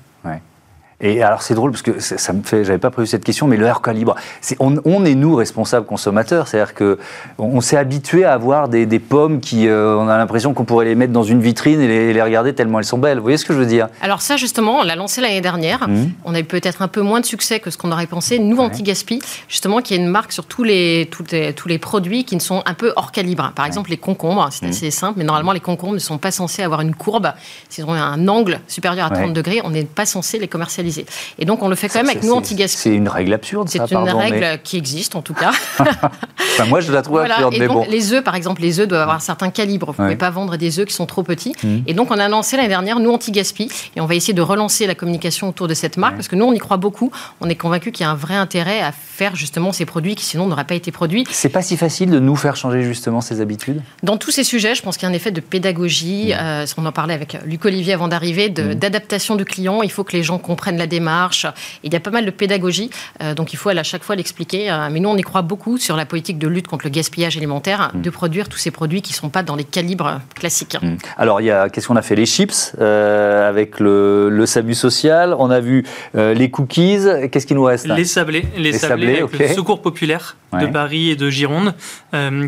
Et 1.01 1.23
alors 1.23 1.43
c'est 1.43 1.55
drôle 1.55 1.73
parce 1.73 1.83
que 1.83 1.99
ça 2.01 2.33
me 2.33 2.43
fait, 2.43 2.65
j'avais 2.65 2.79
pas 2.79 2.91
prévu 2.91 3.07
cette 3.07 3.25
question, 3.25 3.47
mais 3.47 3.57
le 3.57 3.67
air 3.67 3.81
calibre, 3.83 4.15
on, 4.61 5.05
est 5.05 5.15
nous 5.15 5.35
responsables 5.35 5.87
consommateurs, 5.87 6.49
c'est-à-dire 6.49 6.75
que 6.75 6.99
on, 7.39 7.61
s'est 7.61 7.77
habitué 7.77 8.25
à 8.25 8.33
avoir 8.33 8.69
des, 8.69 8.87
pommes 8.99 9.41
qui, 9.41 9.67
euh, 9.67 9.97
on 9.97 10.09
a 10.09 10.17
l'impression 10.17 10.55
qu'on 10.55 10.65
pourrait 10.65 10.85
les 10.85 10.95
mettre 10.95 11.13
dans 11.13 11.25
une 11.25 11.41
vitrine 11.41 11.81
et 11.81 12.13
les, 12.13 12.23
regarder 12.23 12.55
tellement 12.55 12.79
elles 12.79 12.85
sont 12.85 12.99
belles. 12.99 13.19
Vous 13.19 13.25
voyez 13.25 13.37
ce 13.37 13.45
que 13.45 13.53
je 13.53 13.59
veux 13.59 13.67
dire? 13.67 13.89
Alors 14.01 14.23
ça 14.23 14.37
justement, 14.37 14.81
on 14.81 14.83
l'a 14.83 14.97
lancé 14.97 15.21
l'année 15.21 15.41
dernière. 15.41 15.89
Mmh. 15.89 16.13
On 16.25 16.35
a 16.35 16.41
eu 16.41 16.45
peut-être 16.45 16.81
un 16.81 16.89
peu 16.89 17.03
moins 17.03 17.21
de 17.21 17.27
succès 17.27 17.61
que 17.61 17.71
ce 17.71 17.77
qu'on 17.77 17.93
aurait 17.93 18.07
pensé. 18.07 18.39
Nous, 18.39 18.59
Anti-Gaspi, 18.59 19.21
justement, 19.49 19.81
qui 19.81 19.95
est 19.95 19.99
une 19.99 20.09
marque 20.09 20.33
sur 20.33 20.47
tous 20.47 20.65
les, 20.65 21.09
tous 21.11 21.25
les, 21.31 21.53
tous 21.53 21.69
les 21.69 21.79
produits 21.79 22.25
qui 22.25 22.37
ne 22.37 22.41
sont 22.41 22.63
un 22.67 22.75
peu 22.75 22.93
hors 22.97 23.13
calibre. 23.13 23.53
Par 23.55 23.67
exemple, 23.67 23.91
les 23.91 23.97
concombres, 23.97 24.49
c'est 24.53 24.67
mmh. 24.67 24.71
assez 24.71 24.91
simple, 24.91 25.19
mais 25.19 25.25
normalement 25.25 25.53
les 25.53 25.61
concombres 25.61 25.95
ne 25.95 25.99
sont 25.99 26.19
pas 26.19 26.31
censés 26.31 26.63
avoir 26.63 26.81
une 26.81 26.95
courbe. 26.95 27.33
S'ils 27.69 27.85
ont 27.85 27.93
un 27.93 28.29
angle 28.29 28.61
supérieur 28.69 29.07
à 29.07 29.11
30 29.11 29.33
degrés, 29.33 29.61
on 29.65 29.71
n'est 29.71 29.85
pas 29.85 30.07
censé 30.07 30.39
les 30.39 30.49
commercialiser 30.49 30.84
commercialisé. 30.85 31.07
Et 31.39 31.45
donc 31.45 31.63
on 31.63 31.69
le 31.69 31.75
fait 31.75 31.89
quand 31.89 32.01
même 32.01 32.11
avec 32.11 32.23
nous 32.23 32.33
anti-gaspi. 32.33 32.79
C'est 32.79 32.95
une 32.95 33.09
règle 33.09 33.33
absurde. 33.33 33.69
C'est 33.69 33.91
une 33.91 34.09
règle 34.09 34.61
qui 34.63 34.77
existe 34.77 35.17
en 35.17 35.23
tout 35.23 35.35
cas. 35.35 35.53
enfin, 35.79 36.67
moi 36.67 36.81
je 36.81 36.93
la 36.93 37.03
trouve 37.03 37.21
absurde. 37.21 37.55
Et 37.55 37.59
mais 37.59 37.69
donc 37.69 37.89
les 37.89 38.13
œufs, 38.13 38.23
par 38.23 38.35
exemple, 38.35 38.63
les 38.63 38.81
œufs 38.81 38.89
doivent 38.89 39.03
avoir 39.03 39.17
un 39.17 39.21
certain 39.21 39.51
calibre. 39.51 39.93
Vous 39.93 40.03
ne 40.03 40.09
pouvez 40.09 40.17
pas 40.17 40.31
vendre 40.31 40.57
des 40.57 40.79
œufs 40.79 40.87
qui 40.87 40.95
sont 40.95 41.07
trop 41.07 41.23
petits. 41.23 41.55
Mmh. 41.63 41.79
Et 41.87 41.95
donc 41.95 42.11
on 42.11 42.19
a 42.19 42.29
lancé 42.29 42.57
l'année 42.57 42.69
dernière 42.69 43.01
nous 43.01 43.11
anti-gaspi 43.11 43.71
et 43.97 44.01
on 44.01 44.07
va 44.07 44.15
essayer 44.15 44.35
de 44.35 44.43
relancer 44.43 44.87
la 44.87 44.95
communication 44.95 45.49
autour 45.49 45.69
de 45.69 45.75
cette 45.75 45.97
marque 45.97 46.17
parce 46.17 46.29
que 46.29 46.37
nous 46.37 46.45
on 46.45 46.53
y 46.53 46.59
croit 46.59 46.77
beaucoup. 46.77 47.11
On 47.41 47.49
est 47.49 47.55
convaincu 47.55 47.93
qu'il 47.93 48.05
y 48.05 48.07
a 48.07 48.11
un 48.11 48.15
vrai 48.15 48.35
intérêt 48.35 48.81
à 48.81 48.93
faire 48.93 49.37
justement 49.37 49.73
ces 49.73 49.87
produits 49.87 50.15
qui 50.15 50.25
sinon 50.25 50.47
n'auraient 50.47 50.65
pas 50.65 50.75
été 50.75 50.91
produits. 50.93 51.25
C'est 51.31 51.49
pas 51.49 51.63
si 51.63 51.77
facile 51.77 52.11
de 52.11 52.19
nous 52.19 52.37
faire 52.37 52.57
changer 52.57 52.83
justement 52.83 53.21
ces 53.21 53.41
habitudes? 53.41 53.81
Dans 54.03 54.17
tous 54.17 54.31
ces 54.31 54.45
sujets, 54.45 54.75
je 54.75 54.83
pense 54.83 54.97
qu'il 54.97 55.07
y 55.07 55.11
a 55.11 55.13
un 55.13 55.17
effet 55.17 55.31
de 55.31 55.41
pédagogie. 55.41 56.33
Mmh. 56.33 56.39
Euh, 56.41 56.67
on 56.77 56.87
en 56.87 56.93
parlait 56.93 57.15
avec 57.15 57.39
Luc 57.45 57.65
Olivier 57.65 57.93
avant 57.93 58.09
d'arriver, 58.09 58.51
mmh. 58.51 58.75
d'adaptation 58.75 59.37
du 59.37 59.45
client. 59.45 59.83
Il 59.83 59.91
faut 59.91 60.05
que 60.05 60.17
les 60.17 60.23
gens 60.23 60.39
comprennent 60.39 60.74
la 60.79 60.87
démarche. 60.87 61.47
Il 61.83 61.93
y 61.93 61.97
a 61.97 62.01
pas 62.01 62.11
mal 62.11 62.25
de 62.25 62.31
pédagogie, 62.31 62.91
euh, 63.23 63.35
donc 63.35 63.53
il 63.53 63.57
faut 63.57 63.71
à 63.71 63.83
chaque 63.83 64.05
fois 64.05 64.17
l'expliquer. 64.17 64.71
Euh, 64.71 64.89
mais 64.91 65.01
nous, 65.01 65.09
on 65.09 65.17
y 65.17 65.23
croit 65.23 65.43
beaucoup 65.43 65.79
sur 65.79 65.97
la 65.97 66.07
politique 66.07 66.39
de 66.39 66.49
lutte 66.49 66.69
contre 66.69 66.85
le 66.85 66.91
gaspillage 66.91 67.37
alimentaire, 67.37 67.93
mmh. 67.95 68.03
de 68.03 68.11
produire 68.11 68.49
tous 68.49 68.59
ces 68.59 68.71
produits 68.71 69.03
qui 69.03 69.13
ne 69.13 69.17
sont 69.17 69.29
pas 69.29 69.43
dans 69.43 69.57
les 69.57 69.65
calibres 69.65 70.21
classiques. 70.35 70.77
Alors, 71.17 71.41
il 71.41 71.47
y 71.47 71.51
a, 71.51 71.69
qu'est-ce 71.69 71.89
qu'on 71.89 71.97
a 71.97 72.03
fait? 72.03 72.15
Les 72.15 72.27
chips 72.27 72.75
avec 72.79 73.81
le, 73.81 74.29
le 74.31 74.47
SAMU 74.47 74.75
social. 74.75 75.35
On 75.39 75.51
a 75.51 75.61
vu 75.61 75.85
les 76.15 76.51
cookies. 76.51 76.99
Qu'est-ce 77.31 77.47
qui 77.47 77.55
nous 77.55 77.65
reste 77.65 77.87
Les 77.87 78.05
sablés. 78.05 78.47
Les, 78.57 78.73
sablés, 78.73 79.21
avec 79.21 79.39
le 79.39 79.49
Secours 79.49 79.83
populaire 79.83 80.37
de 80.53 80.67
Paris 80.67 81.11
et 81.11 81.17
de 81.17 81.31
Gironde, 81.31 81.75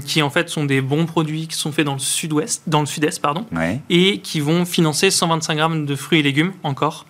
qui 0.04 0.22
en 0.22 0.30
fait 0.30 0.48
sont 0.48 0.64
des 0.64 0.80
bons 0.80 1.06
produits 1.06 1.48
qui 1.48 1.56
sont 1.56 1.72
faits 1.72 1.84
dans 1.84 1.94
le 1.94 1.98
sud-ouest, 1.98 2.62
dans 2.66 2.80
le 2.80 2.86
sud-est, 2.86 3.20
pardon, 3.20 3.44
et 3.90 4.18
qui 4.18 4.40
vont 4.40 4.64
financer 4.64 5.10
125 5.10 5.54
grammes 5.56 5.86
de 5.86 5.96
fruits 5.96 6.20
et 6.20 6.22
légumes 6.22 6.52
encore 6.62 7.06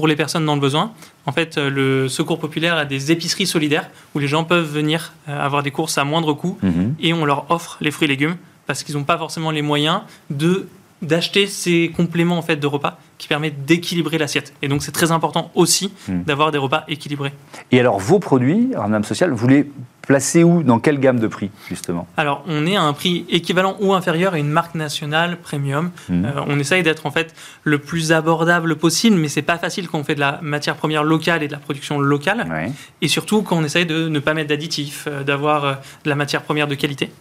pour 0.00 0.08
les 0.08 0.16
personnes 0.16 0.46
dans 0.46 0.54
le 0.54 0.62
besoin. 0.62 0.92
En 1.26 1.32
fait, 1.32 1.58
euh, 1.58 1.68
le 1.68 2.08
Secours 2.08 2.38
populaire 2.38 2.74
a 2.78 2.86
des 2.86 3.12
épiceries 3.12 3.46
solidaires 3.46 3.90
où 4.14 4.18
les 4.18 4.28
gens 4.28 4.44
peuvent 4.44 4.64
venir 4.64 5.12
euh, 5.28 5.38
avoir 5.38 5.62
des 5.62 5.70
courses 5.70 5.98
à 5.98 6.04
moindre 6.04 6.32
coût 6.32 6.56
mhm. 6.62 6.94
et 7.00 7.12
on 7.12 7.26
leur 7.26 7.50
offre 7.50 7.76
les 7.82 7.90
fruits 7.90 8.06
et 8.06 8.08
légumes 8.08 8.36
parce 8.66 8.82
qu'ils 8.82 8.94
n'ont 8.94 9.04
pas 9.04 9.18
forcément 9.18 9.50
les 9.50 9.60
moyens 9.60 10.00
de 10.30 10.68
d'acheter 11.02 11.46
ces 11.46 11.92
compléments 11.94 12.38
en 12.38 12.42
fait 12.42 12.56
de 12.56 12.66
repas 12.66 12.98
qui 13.20 13.28
permettent 13.28 13.66
d'équilibrer 13.66 14.16
l'assiette. 14.18 14.54
Et 14.62 14.68
donc 14.68 14.82
c'est 14.82 14.92
très 14.92 15.12
important 15.12 15.50
aussi 15.54 15.92
mhm. 16.08 16.24
d'avoir 16.24 16.50
des 16.50 16.58
repas 16.58 16.84
équilibrés. 16.88 17.32
Et 17.70 17.78
alors 17.78 17.98
vos 17.98 18.18
produits, 18.18 18.70
Ramdam 18.74 19.04
Social, 19.04 19.30
vous 19.30 19.46
les 19.46 19.70
placé 20.10 20.42
où 20.42 20.64
Dans 20.64 20.80
quelle 20.80 20.98
gamme 20.98 21.20
de 21.20 21.28
prix, 21.28 21.50
justement? 21.68 22.08
Alors, 22.16 22.42
on 22.48 22.66
est 22.66 22.74
à 22.74 22.82
un 22.82 22.92
prix 22.92 23.24
équivalent 23.28 23.76
ou 23.78 23.94
inférieur 23.94 24.34
à 24.34 24.38
une 24.40 24.48
marque 24.48 24.74
nationale 24.74 25.36
premium. 25.36 25.92
Mmh. 26.08 26.24
Euh, 26.24 26.30
on 26.48 26.58
essaye 26.58 26.82
d'être 26.82 27.06
en 27.06 27.12
fait 27.12 27.32
le 27.62 27.78
plus 27.78 28.10
abordable 28.10 28.74
possible, 28.74 29.16
mais 29.16 29.28
c'est 29.28 29.40
pas 29.40 29.56
facile 29.56 29.88
quand 29.88 30.00
on 30.00 30.02
fait 30.02 30.16
de 30.16 30.20
la 30.20 30.40
matière 30.42 30.74
première 30.74 31.04
locale 31.04 31.44
et 31.44 31.46
de 31.46 31.52
la 31.52 31.60
production 31.60 32.00
locale. 32.00 32.72
Et 33.02 33.06
surtout 33.06 33.42
quand 33.42 33.56
on 33.56 33.62
essaye 33.62 33.86
de 33.86 34.08
ne 34.08 34.18
pas 34.18 34.34
mettre 34.34 34.48
d'additifs, 34.48 35.04
euh, 35.06 35.22
d'avoir 35.22 35.64
euh, 35.64 35.74
de 36.02 36.10
la 36.10 36.16
matière 36.16 36.42
première 36.42 36.66
de 36.66 36.74
qualité. 36.74 37.12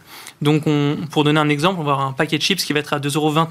Donc, 0.42 0.64
on, 0.66 0.98
pour 1.12 1.24
donner 1.24 1.40
un 1.40 1.50
exemple, 1.50 1.80
on 1.80 1.84
va 1.84 1.92
avoir 1.92 2.08
un 2.08 2.14
paquet 2.14 2.40
de 2.40 2.44
chips 2.44 2.64
qui 2.64 2.74
va 2.74 2.80
être 2.80 2.94
à 2.94 3.00
2,29 3.00 3.18
euros. 3.18 3.48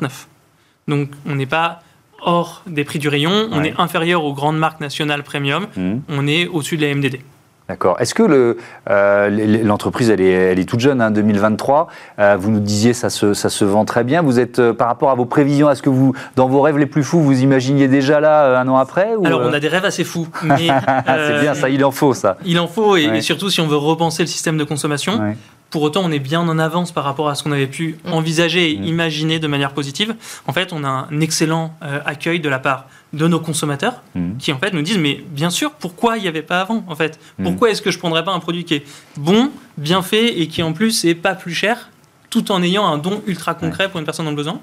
Donc, 0.88 1.10
on 1.26 1.36
n'est 1.36 1.46
pas 1.46 1.82
hors 2.20 2.62
des 2.66 2.84
prix 2.84 2.98
du 2.98 3.08
rayon, 3.08 3.48
on 3.52 3.62
est 3.64 3.74
inférieur 3.78 4.24
aux 4.24 4.32
grandes 4.32 4.58
marques 4.58 4.80
nationales 4.80 5.22
premium, 5.22 5.66
mmh. 5.76 5.94
on 6.08 6.26
est 6.26 6.46
au-dessus 6.46 6.76
de 6.76 6.86
la 6.86 6.94
MDD. 6.94 7.20
D'accord. 7.68 8.00
Est-ce 8.00 8.14
que 8.14 8.56
euh, 8.88 9.62
l'entreprise, 9.62 10.08
elle, 10.08 10.22
est, 10.22 10.30
elle 10.30 10.58
est 10.58 10.64
toute 10.64 10.80
jeune, 10.80 11.02
hein, 11.02 11.10
2023. 11.10 11.88
Euh, 12.18 12.36
vous 12.38 12.50
nous 12.50 12.60
disiez 12.60 12.94
ça 12.94 13.10
se, 13.10 13.34
ça 13.34 13.50
se 13.50 13.62
vend 13.66 13.84
très 13.84 14.04
bien. 14.04 14.22
Vous 14.22 14.40
êtes, 14.40 14.58
euh, 14.58 14.72
par 14.72 14.88
rapport 14.88 15.10
à 15.10 15.14
vos 15.14 15.26
prévisions, 15.26 15.70
est-ce 15.70 15.82
que 15.82 15.90
vous, 15.90 16.14
dans 16.34 16.48
vos 16.48 16.62
rêves 16.62 16.78
les 16.78 16.86
plus 16.86 17.02
fous, 17.02 17.20
vous 17.20 17.42
imaginiez 17.42 17.86
déjà 17.86 18.20
là, 18.20 18.58
un 18.58 18.66
an 18.68 18.78
après 18.78 19.10
Alors, 19.22 19.42
on 19.42 19.52
a 19.52 19.60
des 19.60 19.68
rêves 19.68 19.84
assez 19.84 20.04
fous. 20.04 20.28
C'est 20.42 21.40
bien, 21.40 21.52
ça, 21.52 21.68
il 21.68 21.84
en 21.84 21.90
faut, 21.90 22.14
ça. 22.14 22.38
Il 22.46 22.58
en 22.58 22.68
faut, 22.68 22.96
et, 22.96 23.20
surtout 23.20 23.50
si 23.50 23.60
on 23.60 23.66
veut 23.66 23.76
repenser 23.76 24.22
le 24.22 24.28
système 24.28 24.56
de 24.56 24.64
consommation. 24.64 25.34
Pour 25.70 25.82
autant, 25.82 26.02
on 26.04 26.10
est 26.10 26.18
bien 26.18 26.40
en 26.40 26.58
avance 26.58 26.92
par 26.92 27.04
rapport 27.04 27.28
à 27.28 27.34
ce 27.34 27.42
qu'on 27.42 27.52
avait 27.52 27.66
pu 27.66 27.98
mm. 28.04 28.12
envisager 28.12 28.72
et 28.72 28.78
mm. 28.78 28.84
imaginer 28.84 29.38
de 29.38 29.46
manière 29.46 29.72
positive. 29.72 30.14
En 30.46 30.52
fait, 30.52 30.72
on 30.72 30.84
a 30.84 30.88
un 30.88 31.20
excellent 31.20 31.74
accueil 32.04 32.40
de 32.40 32.48
la 32.48 32.58
part 32.58 32.86
de 33.12 33.26
nos 33.26 33.40
consommateurs 33.40 34.02
mm. 34.14 34.36
qui 34.38 34.52
en 34.52 34.58
fait 34.58 34.72
nous 34.72 34.82
disent 34.82 34.98
mais 34.98 35.22
bien 35.28 35.50
sûr 35.50 35.72
pourquoi 35.72 36.18
il 36.18 36.22
n'y 36.22 36.28
avait 36.28 36.42
pas 36.42 36.60
avant 36.60 36.84
en 36.88 36.94
fait? 36.94 37.18
Pourquoi 37.42 37.70
est-ce 37.70 37.82
que 37.82 37.90
je 37.90 37.98
prendrais 37.98 38.24
pas 38.24 38.32
un 38.32 38.40
produit 38.40 38.64
qui 38.64 38.74
est 38.74 38.84
bon 39.16 39.50
bien 39.76 40.02
fait 40.02 40.40
et 40.40 40.48
qui 40.48 40.62
en 40.62 40.72
plus 40.72 41.04
est 41.04 41.14
pas 41.14 41.34
plus 41.34 41.54
cher? 41.54 41.90
Tout 42.30 42.52
en 42.52 42.62
ayant 42.62 42.86
un 42.86 42.98
don 42.98 43.22
ultra 43.26 43.54
concret 43.54 43.88
pour 43.88 43.98
une 43.98 44.04
personne 44.04 44.26
dans 44.26 44.30
le 44.30 44.36
besoin. 44.36 44.60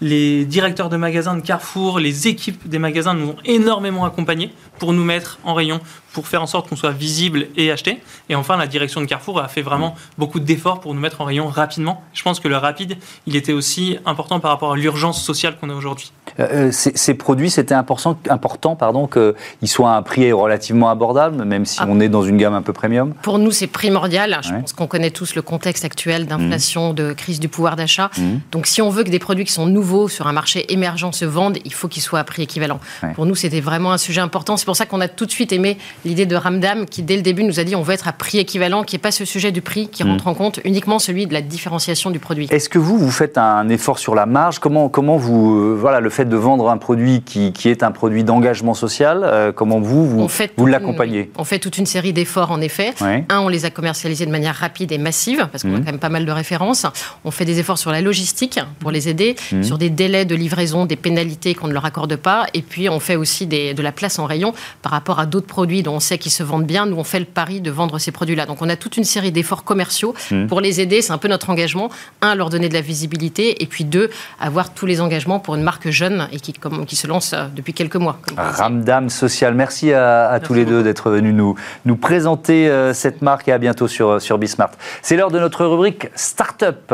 Les 0.00 0.44
directeurs 0.44 0.88
de 0.88 0.96
magasins 0.96 1.36
de 1.36 1.40
Carrefour, 1.40 1.98
les 1.98 2.28
équipes 2.28 2.68
des 2.68 2.78
magasins 2.78 3.14
nous 3.14 3.28
ont 3.28 3.36
énormément 3.44 4.04
accompagnés 4.04 4.52
pour 4.78 4.92
nous 4.92 5.04
mettre 5.04 5.38
en 5.44 5.54
rayon, 5.54 5.80
pour 6.12 6.26
faire 6.26 6.42
en 6.42 6.46
sorte 6.46 6.68
qu'on 6.68 6.76
soit 6.76 6.90
visible 6.90 7.48
et 7.56 7.70
acheté. 7.70 8.00
Et 8.28 8.34
enfin, 8.34 8.56
la 8.56 8.66
direction 8.66 9.00
de 9.00 9.06
Carrefour 9.06 9.40
a 9.40 9.48
fait 9.48 9.62
vraiment 9.62 9.94
beaucoup 10.18 10.40
d'efforts 10.40 10.80
pour 10.80 10.94
nous 10.94 11.00
mettre 11.00 11.20
en 11.20 11.24
rayon 11.24 11.48
rapidement. 11.48 12.02
Je 12.12 12.22
pense 12.22 12.40
que 12.40 12.48
le 12.48 12.56
rapide, 12.56 12.96
il 13.26 13.36
était 13.36 13.52
aussi 13.52 13.98
important 14.06 14.40
par 14.40 14.50
rapport 14.50 14.72
à 14.72 14.76
l'urgence 14.76 15.22
sociale 15.22 15.56
qu'on 15.60 15.70
a 15.70 15.74
aujourd'hui. 15.74 16.12
Euh, 16.40 16.68
euh, 16.68 16.68
ces, 16.72 17.14
produits, 17.14 17.50
c'était 17.50 17.74
important, 17.74 18.16
important 18.28 18.76
pardon, 18.76 19.06
qu'ils 19.06 19.68
soient 19.68 19.92
à 19.92 19.96
un 19.96 20.02
prix 20.02 20.32
relativement 20.32 20.90
abordable, 20.90 21.44
même 21.44 21.64
si 21.64 21.78
ah. 21.80 21.86
on 21.88 22.00
est 22.00 22.08
dans 22.08 22.22
une 22.22 22.36
gamme 22.36 22.54
un 22.54 22.62
peu 22.62 22.72
premium 22.72 23.14
Pour 23.22 23.38
nous, 23.38 23.50
c'est 23.50 23.66
primordial. 23.66 24.38
Je 24.42 24.52
pense 24.52 24.72
qu'on 24.72 24.86
connaît 24.86 25.10
tous 25.10 25.34
le 25.34 25.42
contexte 25.42 25.84
actuel 25.84 26.26
d'inflation, 26.26 26.92
mmh. 26.92 26.94
de 26.94 27.12
crise 27.12 27.40
du 27.40 27.48
pouvoir 27.48 27.76
d'achat. 27.76 28.10
Mmh. 28.16 28.22
Donc, 28.50 28.66
si 28.66 28.82
on 28.82 28.90
veut 28.90 29.04
que 29.04 29.10
des 29.10 29.18
produits 29.18 29.44
qui 29.44 29.52
sont 29.52 29.66
nouveaux 29.66 30.08
sur 30.08 30.26
un 30.26 30.32
marché 30.32 30.72
émergent 30.72 31.12
se 31.12 31.24
vendent, 31.24 31.58
il 31.64 31.72
faut 31.72 31.88
qu'ils 31.88 32.02
soient 32.02 32.20
à 32.20 32.24
prix 32.24 32.42
équivalent. 32.42 32.80
Pour 33.14 33.26
nous, 33.26 33.34
c'était 33.34 33.60
vraiment 33.60 33.92
un 33.92 33.98
sujet 33.98 34.20
important. 34.20 34.56
C'est 34.56 34.64
pour 34.64 34.76
ça 34.76 34.86
qu'on 34.86 35.00
a 35.00 35.08
tout 35.08 35.26
de 35.26 35.30
suite 35.30 35.52
aimé 35.52 35.78
l'idée 36.04 36.26
de 36.26 36.36
Ramdam, 36.36 36.86
qui 36.86 37.02
dès 37.02 37.16
le 37.16 37.22
début 37.22 37.44
nous 37.44 37.60
a 37.60 37.64
dit 37.64 37.76
on 37.76 37.82
veut 37.82 37.94
être 37.94 38.08
à 38.08 38.12
prix 38.12 38.38
équivalent, 38.38 38.82
qui 38.82 38.94
n'est 38.94 39.00
pas 39.00 39.12
ce 39.12 39.24
sujet 39.24 39.52
du 39.52 39.62
prix 39.62 39.88
qui 39.88 40.04
mmh. 40.04 40.10
rentre 40.10 40.26
en 40.26 40.34
compte, 40.34 40.60
uniquement 40.64 40.98
celui 40.98 41.26
de 41.26 41.32
la 41.32 41.42
différenciation 41.42 42.10
du 42.10 42.18
produit. 42.18 42.48
Est-ce 42.50 42.68
que 42.68 42.78
vous, 42.78 42.98
vous 42.98 43.10
faites 43.10 43.38
un 43.38 43.68
effort 43.68 43.98
sur 43.98 44.14
la 44.14 44.26
marge? 44.26 44.58
Comment, 44.58 44.88
comment 44.88 45.16
vous, 45.16 45.58
euh, 45.58 45.76
voilà, 45.78 46.00
le 46.00 46.10
fait 46.10 46.23
de 46.24 46.36
vendre 46.36 46.70
un 46.70 46.76
produit 46.76 47.22
qui, 47.22 47.52
qui 47.52 47.68
est 47.68 47.82
un 47.82 47.90
produit 47.90 48.24
d'engagement 48.24 48.74
social, 48.74 49.22
euh, 49.24 49.52
comment 49.52 49.80
vous, 49.80 50.08
vous, 50.08 50.28
vous 50.56 50.66
l'accompagnez? 50.66 51.30
On 51.36 51.44
fait 51.44 51.58
toute 51.58 51.78
une 51.78 51.86
série 51.86 52.12
d'efforts, 52.12 52.50
en 52.50 52.60
effet. 52.60 52.94
Un, 53.00 53.40
on 53.40 53.48
les 53.48 53.64
a 53.64 53.70
commercialisés 53.70 54.26
de 54.26 54.30
manière 54.30 54.54
rapide 54.54 54.92
et 54.92 54.98
massive, 54.98 55.48
parce 55.50 55.62
qu'on 55.62 55.74
a 55.74 55.78
mmh. 55.78 55.84
quand 55.84 55.92
même 55.92 55.98
pas 55.98 56.08
mal 56.08 56.26
de 56.26 56.32
références. 56.32 56.86
On 57.24 57.30
fait 57.30 57.44
des 57.44 57.58
efforts 57.58 57.78
sur 57.78 57.90
la 57.90 58.00
logistique 58.00 58.60
pour 58.80 58.90
les 58.90 59.08
aider, 59.08 59.36
mmh. 59.52 59.62
sur 59.62 59.78
des 59.78 59.90
délais 59.90 60.24
de 60.24 60.34
livraison, 60.34 60.86
des 60.86 60.96
pénalités 60.96 61.54
qu'on 61.54 61.68
ne 61.68 61.72
leur 61.72 61.84
accorde 61.84 62.16
pas. 62.16 62.46
Et 62.54 62.62
puis, 62.62 62.88
on 62.88 63.00
fait 63.00 63.16
aussi 63.16 63.46
des, 63.46 63.74
de 63.74 63.82
la 63.82 63.92
place 63.92 64.18
en 64.18 64.26
rayon 64.26 64.52
par 64.82 64.92
rapport 64.92 65.18
à 65.18 65.26
d'autres 65.26 65.46
produits 65.46 65.82
dont 65.82 65.94
on 65.94 66.00
sait 66.00 66.18
qu'ils 66.18 66.32
se 66.32 66.42
vendent 66.42 66.66
bien. 66.66 66.86
Nous, 66.86 66.96
on 66.96 67.04
fait 67.04 67.20
le 67.20 67.24
pari 67.24 67.60
de 67.60 67.70
vendre 67.70 67.98
ces 67.98 68.12
produits-là. 68.12 68.46
Donc, 68.46 68.62
on 68.62 68.68
a 68.68 68.76
toute 68.76 68.96
une 68.96 69.04
série 69.04 69.32
d'efforts 69.32 69.64
commerciaux 69.64 70.14
mmh. 70.30 70.46
pour 70.46 70.60
les 70.60 70.80
aider. 70.80 71.02
C'est 71.02 71.12
un 71.12 71.18
peu 71.18 71.28
notre 71.28 71.50
engagement. 71.50 71.90
Un, 72.20 72.34
leur 72.34 72.50
donner 72.50 72.68
de 72.68 72.74
la 72.74 72.80
visibilité. 72.80 73.62
Et 73.62 73.66
puis, 73.66 73.84
deux, 73.84 74.10
avoir 74.40 74.72
tous 74.74 74.86
les 74.86 75.00
engagements 75.00 75.40
pour 75.40 75.54
une 75.54 75.62
marque 75.62 75.90
jeune 75.90 76.13
et 76.32 76.40
qui, 76.40 76.52
comme, 76.52 76.86
qui 76.86 76.96
se 76.96 77.06
lance 77.06 77.32
euh, 77.32 77.46
depuis 77.54 77.72
quelques 77.72 77.96
mois. 77.96 78.18
Ramdam 78.36 79.08
Social, 79.08 79.54
merci 79.54 79.92
à, 79.92 80.38
tous 80.42 80.54
les 80.54 80.64
deux 80.64 80.82
d'être 80.82 81.10
venus 81.10 81.34
nous, 81.34 81.54
nous 81.84 81.96
présenter 81.96 82.68
euh, 82.68 82.92
cette 82.92 83.22
marque 83.22 83.48
et 83.48 83.52
à 83.52 83.58
bientôt 83.58 83.88
sur, 83.88 84.20
sur 84.20 84.38
Bismart. 84.38 84.70
C'est 85.02 85.16
l'heure 85.16 85.30
de 85.30 85.38
notre 85.38 85.64
rubrique 85.64 86.08
Startup. 86.14 86.92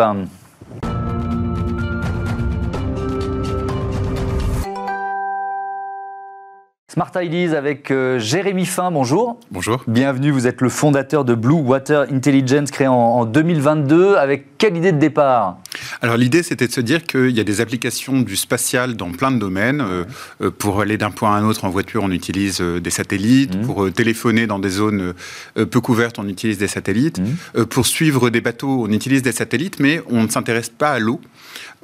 Smart 6.92 7.12
Ideas 7.14 7.56
avec 7.56 7.92
euh, 7.92 8.18
Jérémy 8.18 8.66
Fin, 8.66 8.90
bonjour. 8.90 9.38
Bonjour. 9.52 9.84
Bienvenue, 9.86 10.32
vous 10.32 10.48
êtes 10.48 10.60
le 10.60 10.68
fondateur 10.68 11.24
de 11.24 11.36
Blue 11.36 11.54
Water 11.54 12.06
Intelligence 12.10 12.72
créé 12.72 12.88
en, 12.88 13.26
2022. 13.26 14.16
Avec 14.16 14.58
quelle 14.58 14.76
idée 14.76 14.90
de 14.90 14.98
départ? 14.98 15.58
Alors 16.02 16.16
l'idée 16.16 16.42
c'était 16.42 16.66
de 16.66 16.72
se 16.72 16.80
dire 16.80 17.04
qu'il 17.04 17.30
y 17.30 17.38
a 17.38 17.44
des 17.44 17.60
applications 17.60 18.22
du 18.22 18.34
spatial 18.34 18.96
dans 18.96 19.12
plein 19.12 19.30
de 19.30 19.38
domaines. 19.38 19.80
Euh, 19.80 20.04
euh, 20.42 20.50
pour 20.50 20.80
aller 20.80 20.98
d'un 20.98 21.12
point 21.12 21.32
à 21.32 21.38
un 21.38 21.44
autre 21.44 21.64
en 21.64 21.70
voiture, 21.70 22.02
on 22.02 22.10
utilise 22.10 22.60
des 22.60 22.90
satellites. 22.90 23.54
Mmh. 23.54 23.66
Pour 23.66 23.92
téléphoner 23.92 24.48
dans 24.48 24.58
des 24.58 24.70
zones 24.70 25.14
peu 25.54 25.80
couvertes, 25.80 26.18
on 26.18 26.26
utilise 26.26 26.58
des 26.58 26.66
satellites. 26.66 27.20
Mmh. 27.20 27.66
pour 27.66 27.86
suivre 27.86 28.30
des 28.30 28.40
bateaux, 28.40 28.86
on 28.88 28.90
utilise 28.90 29.22
des 29.22 29.30
satellites, 29.30 29.78
mais 29.78 30.02
on 30.10 30.24
ne 30.24 30.28
s'intéresse 30.28 30.70
pas 30.70 30.90
à 30.90 30.98
l'eau. 30.98 31.20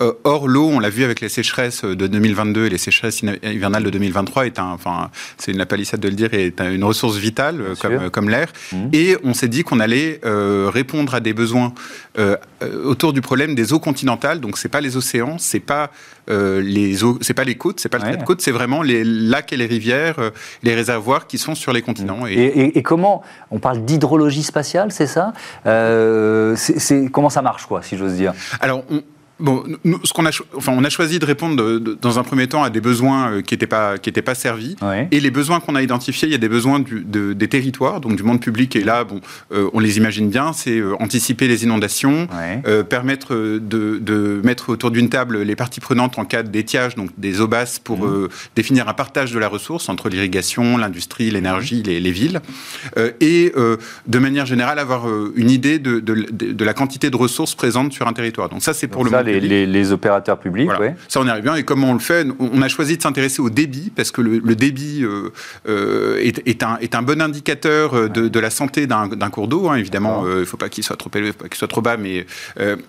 Euh, 0.02 0.12
or, 0.24 0.46
l'eau, 0.46 0.68
on 0.68 0.78
l'a 0.78 0.90
vu 0.90 1.04
avec 1.04 1.20
les 1.20 1.28
sécheresses 1.28 1.84
de 1.84 2.06
2022 2.06 2.66
et 2.66 2.68
les 2.68 2.78
sécheresses 2.78 3.22
hivernales 3.22 3.82
de 3.82 3.90
2023, 3.90 4.46
est 4.46 4.58
un, 4.58 4.66
enfin, 4.66 5.10
c'est 5.38 5.52
une 5.52 5.64
palissade 5.64 6.00
de 6.00 6.08
le 6.08 6.14
dire, 6.14 6.34
est 6.34 6.60
une 6.60 6.84
ressource 6.84 7.16
vitale 7.16 7.60
euh, 7.60 7.74
comme, 7.80 8.10
comme 8.10 8.28
l'air. 8.28 8.48
Mmh. 8.72 8.88
Et 8.92 9.16
on 9.24 9.32
s'est 9.32 9.48
dit 9.48 9.62
qu'on 9.62 9.80
allait 9.80 10.20
euh, 10.24 10.70
répondre 10.72 11.14
à 11.14 11.20
des 11.20 11.32
besoins 11.32 11.72
autour 12.84 13.12
du 13.12 13.20
problème 13.20 13.54
des 13.54 13.74
eaux 13.74 13.78
continentales. 13.78 14.40
Donc, 14.40 14.56
c'est 14.56 14.70
pas 14.70 14.80
les 14.80 14.96
océans, 14.96 15.36
c'est 15.38 15.60
pas 15.60 15.90
les 16.28 17.04
eaux, 17.04 17.18
c'est 17.20 17.34
pas 17.34 17.44
les 17.44 17.56
côtes, 17.56 17.78
c'est 17.78 17.90
pas 17.90 17.98
le 17.98 18.04
trait 18.04 18.16
de 18.16 18.24
côte, 18.24 18.40
c'est 18.40 18.50
vraiment 18.50 18.82
les 18.82 19.04
lacs 19.04 19.52
et 19.52 19.58
les 19.58 19.66
rivières, 19.66 20.16
les 20.62 20.74
réservoirs 20.74 21.26
qui 21.26 21.36
sont 21.36 21.54
sur 21.54 21.74
les 21.74 21.82
continents. 21.82 22.24
Mmh. 22.24 22.28
Et, 22.28 22.78
et, 22.78 22.82
comment 22.82 23.22
on 23.50 23.58
parle 23.58 23.84
d'hydrologie 23.84 24.42
spatiale, 24.42 24.90
c'est 24.90 25.06
ça? 25.06 25.34
C'est, 26.56 27.10
Comment 27.12 27.28
ça 27.28 27.42
marche, 27.42 27.66
quoi, 27.66 27.82
si 27.82 27.98
j'ose 27.98 28.14
dire? 28.14 28.32
Alors, 28.60 28.82
on, 28.90 29.02
Bon, 29.38 29.64
nous, 29.84 30.00
ce 30.02 30.14
qu'on 30.14 30.24
a, 30.24 30.30
enfin, 30.54 30.72
on 30.74 30.82
a 30.82 30.88
choisi 30.88 31.18
de 31.18 31.26
répondre 31.26 31.78
dans 31.78 32.18
un 32.18 32.22
premier 32.22 32.46
temps 32.46 32.62
à 32.62 32.70
des 32.70 32.80
besoins 32.80 33.30
euh, 33.30 33.42
qui 33.42 33.52
n'étaient 33.52 33.66
pas, 33.66 33.98
qui 33.98 34.08
étaient 34.08 34.22
pas 34.22 34.34
servis. 34.34 34.76
Et 35.10 35.20
les 35.20 35.30
besoins 35.30 35.60
qu'on 35.60 35.74
a 35.74 35.82
identifiés, 35.82 36.26
il 36.26 36.32
y 36.32 36.34
a 36.34 36.38
des 36.38 36.48
besoins 36.48 36.80
du, 36.80 37.04
des 37.04 37.48
territoires, 37.48 38.00
donc 38.00 38.16
du 38.16 38.22
monde 38.22 38.40
public. 38.40 38.76
Et 38.76 38.84
là, 38.84 39.04
bon, 39.04 39.20
euh, 39.52 39.68
on 39.74 39.80
les 39.80 39.98
imagine 39.98 40.30
bien, 40.30 40.52
c'est 40.54 40.78
euh, 40.78 40.94
anticiper 41.00 41.48
les 41.48 41.64
inondations, 41.64 42.28
permettre 42.88 43.34
de, 43.34 43.98
de, 43.98 44.40
mettre 44.42 44.70
autour 44.70 44.90
d'une 44.90 45.08
table 45.08 45.42
les 45.42 45.56
parties 45.56 45.80
prenantes 45.80 46.18
en 46.18 46.24
cas 46.24 46.42
d'étiage, 46.42 46.94
donc 46.94 47.10
des 47.18 47.40
OBAS, 47.40 47.78
pour 47.82 48.06
mmh. 48.06 48.28
définir 48.54 48.88
un 48.88 48.94
partage 48.94 49.32
de 49.32 49.38
la 49.38 49.48
ressource 49.48 49.88
entre 49.88 50.08
l'irrigation, 50.08 50.76
l'industrie, 50.76 51.30
l'énergie, 51.30 51.82
les, 51.82 52.00
les, 52.00 52.10
villes. 52.10 52.40
et 53.20 53.52
de 54.06 54.18
manière 54.18 54.46
générale, 54.46 54.78
avoir 54.78 55.06
une 55.34 55.50
idée 55.50 55.78
de, 55.78 56.00
de, 56.00 56.64
la 56.64 56.74
quantité 56.74 57.10
de 57.10 57.16
ressources 57.16 57.54
présentes 57.54 57.92
sur 57.92 58.08
un 58.08 58.12
territoire. 58.12 58.48
Donc 58.48 58.62
ça, 58.62 58.72
c'est 58.72 58.88
pour 58.88 59.04
le 59.04 59.10
les, 59.26 59.92
opérateurs 59.92 60.38
publics. 60.38 60.70
Ça, 61.08 61.20
on 61.20 61.26
y 61.26 61.30
arrive 61.30 61.44
bien. 61.44 61.54
Et 61.54 61.62
comment 61.62 61.90
on 61.90 61.94
le 61.94 62.00
fait? 62.00 62.26
On 62.38 62.62
a 62.62 62.68
choisi 62.68 62.96
de 62.96 63.02
s'intéresser 63.02 63.40
au 63.40 63.50
débit, 63.50 63.92
parce 63.94 64.10
que 64.10 64.20
le, 64.20 64.54
débit 64.54 65.02
euh, 65.02 65.32
euh, 65.68 66.18
est, 66.18 66.62
un, 66.62 66.78
est 66.78 66.94
un 66.94 67.02
bon 67.02 67.20
indicateur 67.20 67.94
euh, 67.94 68.08
de, 68.08 68.40
la 68.40 68.50
santé 68.50 68.86
d'un 68.86 69.30
cours 69.30 69.48
d'eau. 69.48 69.68
Hein. 69.68 69.76
Évidemment, 69.76 70.24
il 70.26 70.40
ne 70.40 70.44
faut 70.44 70.56
pas 70.56 70.68
qu'il 70.68 70.84
soit 70.84 70.96
trop 70.96 71.10
élevé, 71.14 71.32
pas 71.32 71.48
qu'il 71.48 71.56
soit 71.56 71.68
trop 71.68 71.82
bas. 71.82 71.96
Mais, 71.96 72.26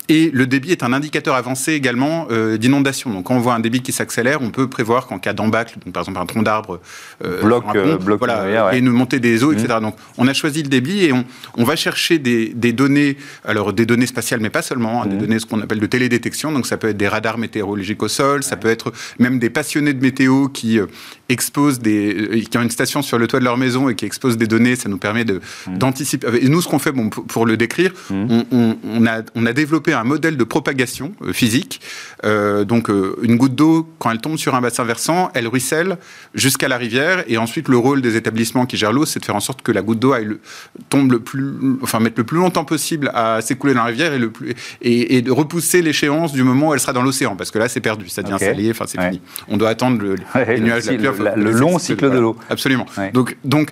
et 0.09 0.31
le 0.31 0.47
débit 0.47 0.71
est 0.71 0.83
un 0.83 0.93
indicateur 0.93 1.35
avancé 1.35 1.73
également 1.73 2.27
d'inondation. 2.57 3.11
Donc, 3.11 3.25
quand 3.25 3.35
on 3.35 3.39
voit 3.39 3.53
un 3.53 3.59
débit 3.59 3.81
qui 3.81 3.91
s'accélère, 3.91 4.41
on 4.41 4.49
peut 4.49 4.69
prévoir 4.69 5.07
qu'en 5.07 5.19
cas 5.19 5.33
d'embâcle, 5.33 5.77
par 5.93 6.03
exemple 6.03 6.19
un 6.19 6.25
tronc 6.25 6.43
d'arbre, 6.43 6.79
bloc, 7.41 7.65
bloc 8.01 8.19
voilà, 8.19 8.73
et 8.73 8.81
nous 8.81 8.93
monter 8.93 9.19
des 9.19 9.43
eaux, 9.43 9.51
etc. 9.51 9.75
Mmh. 9.77 9.83
Donc, 9.83 9.95
on 10.17 10.27
a 10.27 10.33
choisi 10.33 10.63
le 10.63 10.69
débit 10.69 11.05
et 11.05 11.13
on, 11.13 11.25
on 11.55 11.63
va 11.63 11.75
chercher 11.75 12.19
des, 12.19 12.49
des, 12.53 12.73
données, 12.73 13.17
alors 13.45 13.73
des 13.73 13.85
données 13.85 14.05
spatiales, 14.05 14.39
mais 14.39 14.49
pas 14.49 14.61
seulement, 14.61 15.03
hein, 15.03 15.05
des 15.07 15.15
mmh. 15.15 15.19
données 15.19 15.39
ce 15.39 15.45
qu'on 15.45 15.61
appelle 15.61 15.79
de 15.79 15.85
télédétection 15.85 16.26
donc 16.43 16.67
ça 16.67 16.77
peut 16.77 16.89
être 16.89 16.97
des 16.97 17.07
radars 17.07 17.37
météorologiques 17.37 18.03
au 18.03 18.07
sol, 18.07 18.43
ça 18.43 18.55
peut 18.57 18.69
être 18.69 18.91
même 19.19 19.39
des 19.39 19.49
passionnés 19.49 19.93
de 19.93 20.01
météo 20.01 20.47
qui 20.47 20.79
euh, 20.79 20.87
exposent 21.29 21.79
des, 21.79 22.15
euh, 22.15 22.41
qui 22.41 22.57
ont 22.57 22.61
une 22.61 22.69
station 22.69 23.01
sur 23.01 23.17
le 23.17 23.27
toit 23.27 23.39
de 23.39 23.45
leur 23.45 23.57
maison 23.57 23.89
et 23.89 23.95
qui 23.95 24.05
exposent 24.05 24.37
des 24.37 24.47
données. 24.47 24.75
Ça 24.75 24.89
nous 24.89 24.97
permet 24.97 25.25
de 25.25 25.41
mmh. 25.67 25.77
d'anticiper. 25.77 26.27
Et 26.41 26.49
nous, 26.49 26.61
ce 26.61 26.67
qu'on 26.67 26.79
fait, 26.79 26.91
bon, 26.91 27.09
pour, 27.09 27.45
le 27.45 27.57
décrire, 27.57 27.91
mmh. 28.09 28.41
on, 28.51 29.05
a 29.07 29.21
on 29.35 29.45
a 29.45 29.53
développé 29.53 29.93
un 29.93 30.03
modèle 30.03 30.37
de 30.37 30.43
propagation 30.43 31.13
euh, 31.21 31.33
physique. 31.33 31.81
donc 32.23 32.89
une 33.21 33.37
goutte 33.37 33.55
d'eau, 33.55 33.87
quand 33.99 34.11
elle 34.11 34.19
tombe 34.19 34.37
sur 34.37 34.55
un 34.55 34.61
bassin 34.61 34.83
versant, 34.83 35.29
elle 35.33 35.47
ruisselle 35.47 35.97
jusqu'à 36.33 36.67
la 36.67 36.77
rivière. 36.77 37.23
Et 37.27 37.37
ensuite, 37.37 37.67
le 37.67 37.77
rôle 37.77 38.01
des 38.01 38.15
établissements 38.15 38.65
qui 38.65 38.77
gèrent 38.77 38.93
l'eau, 38.93 39.05
c'est 39.05 39.19
de 39.19 39.25
faire 39.25 39.35
en 39.35 39.39
sorte 39.39 39.61
que 39.61 39.71
la 39.71 39.81
goutte 39.81 39.99
d'eau 39.99 40.13
tombe 40.89 41.11
le 41.11 41.19
plus, 41.19 41.53
enfin 41.81 41.99
mettre 41.99 42.17
le 42.17 42.23
plus 42.23 42.37
longtemps 42.37 42.65
possible 42.65 43.11
à 43.13 43.41
s'écouler 43.41 43.73
dans 43.73 43.81
la 43.81 43.87
rivière 43.87 44.13
et 44.13 44.19
le 44.19 44.29
plus 44.29 44.55
et 44.81 45.21
de 45.21 45.31
repousser 45.31 45.81
l'échéance 45.81 46.31
du 46.31 46.43
moment 46.43 46.69
où 46.69 46.73
elle 46.73 46.79
sera 46.79 46.93
dans 46.93 47.01
l'océan, 47.01 47.35
parce 47.35 47.51
que 47.51 47.59
là, 47.59 47.67
c'est 47.67 47.81
perdu, 47.81 48.09
ça 48.09 48.21
devient 48.21 48.37
salé, 48.39 48.69
enfin, 48.71 48.85
c'est 48.87 49.01
fini. 49.01 49.21
On 49.47 49.57
doit 49.57 49.69
attendre 49.69 50.01
le, 50.01 50.15
les 50.47 50.59
nuages 50.59 50.85
de 50.85 51.03
la 51.03 51.11
le, 51.19 51.51
long 51.51 51.79
cycle 51.79 52.09
de 52.09 52.19
l'eau. 52.19 52.35
Absolument. 52.49 52.85
Donc, 53.13 53.37
donc, 53.43 53.69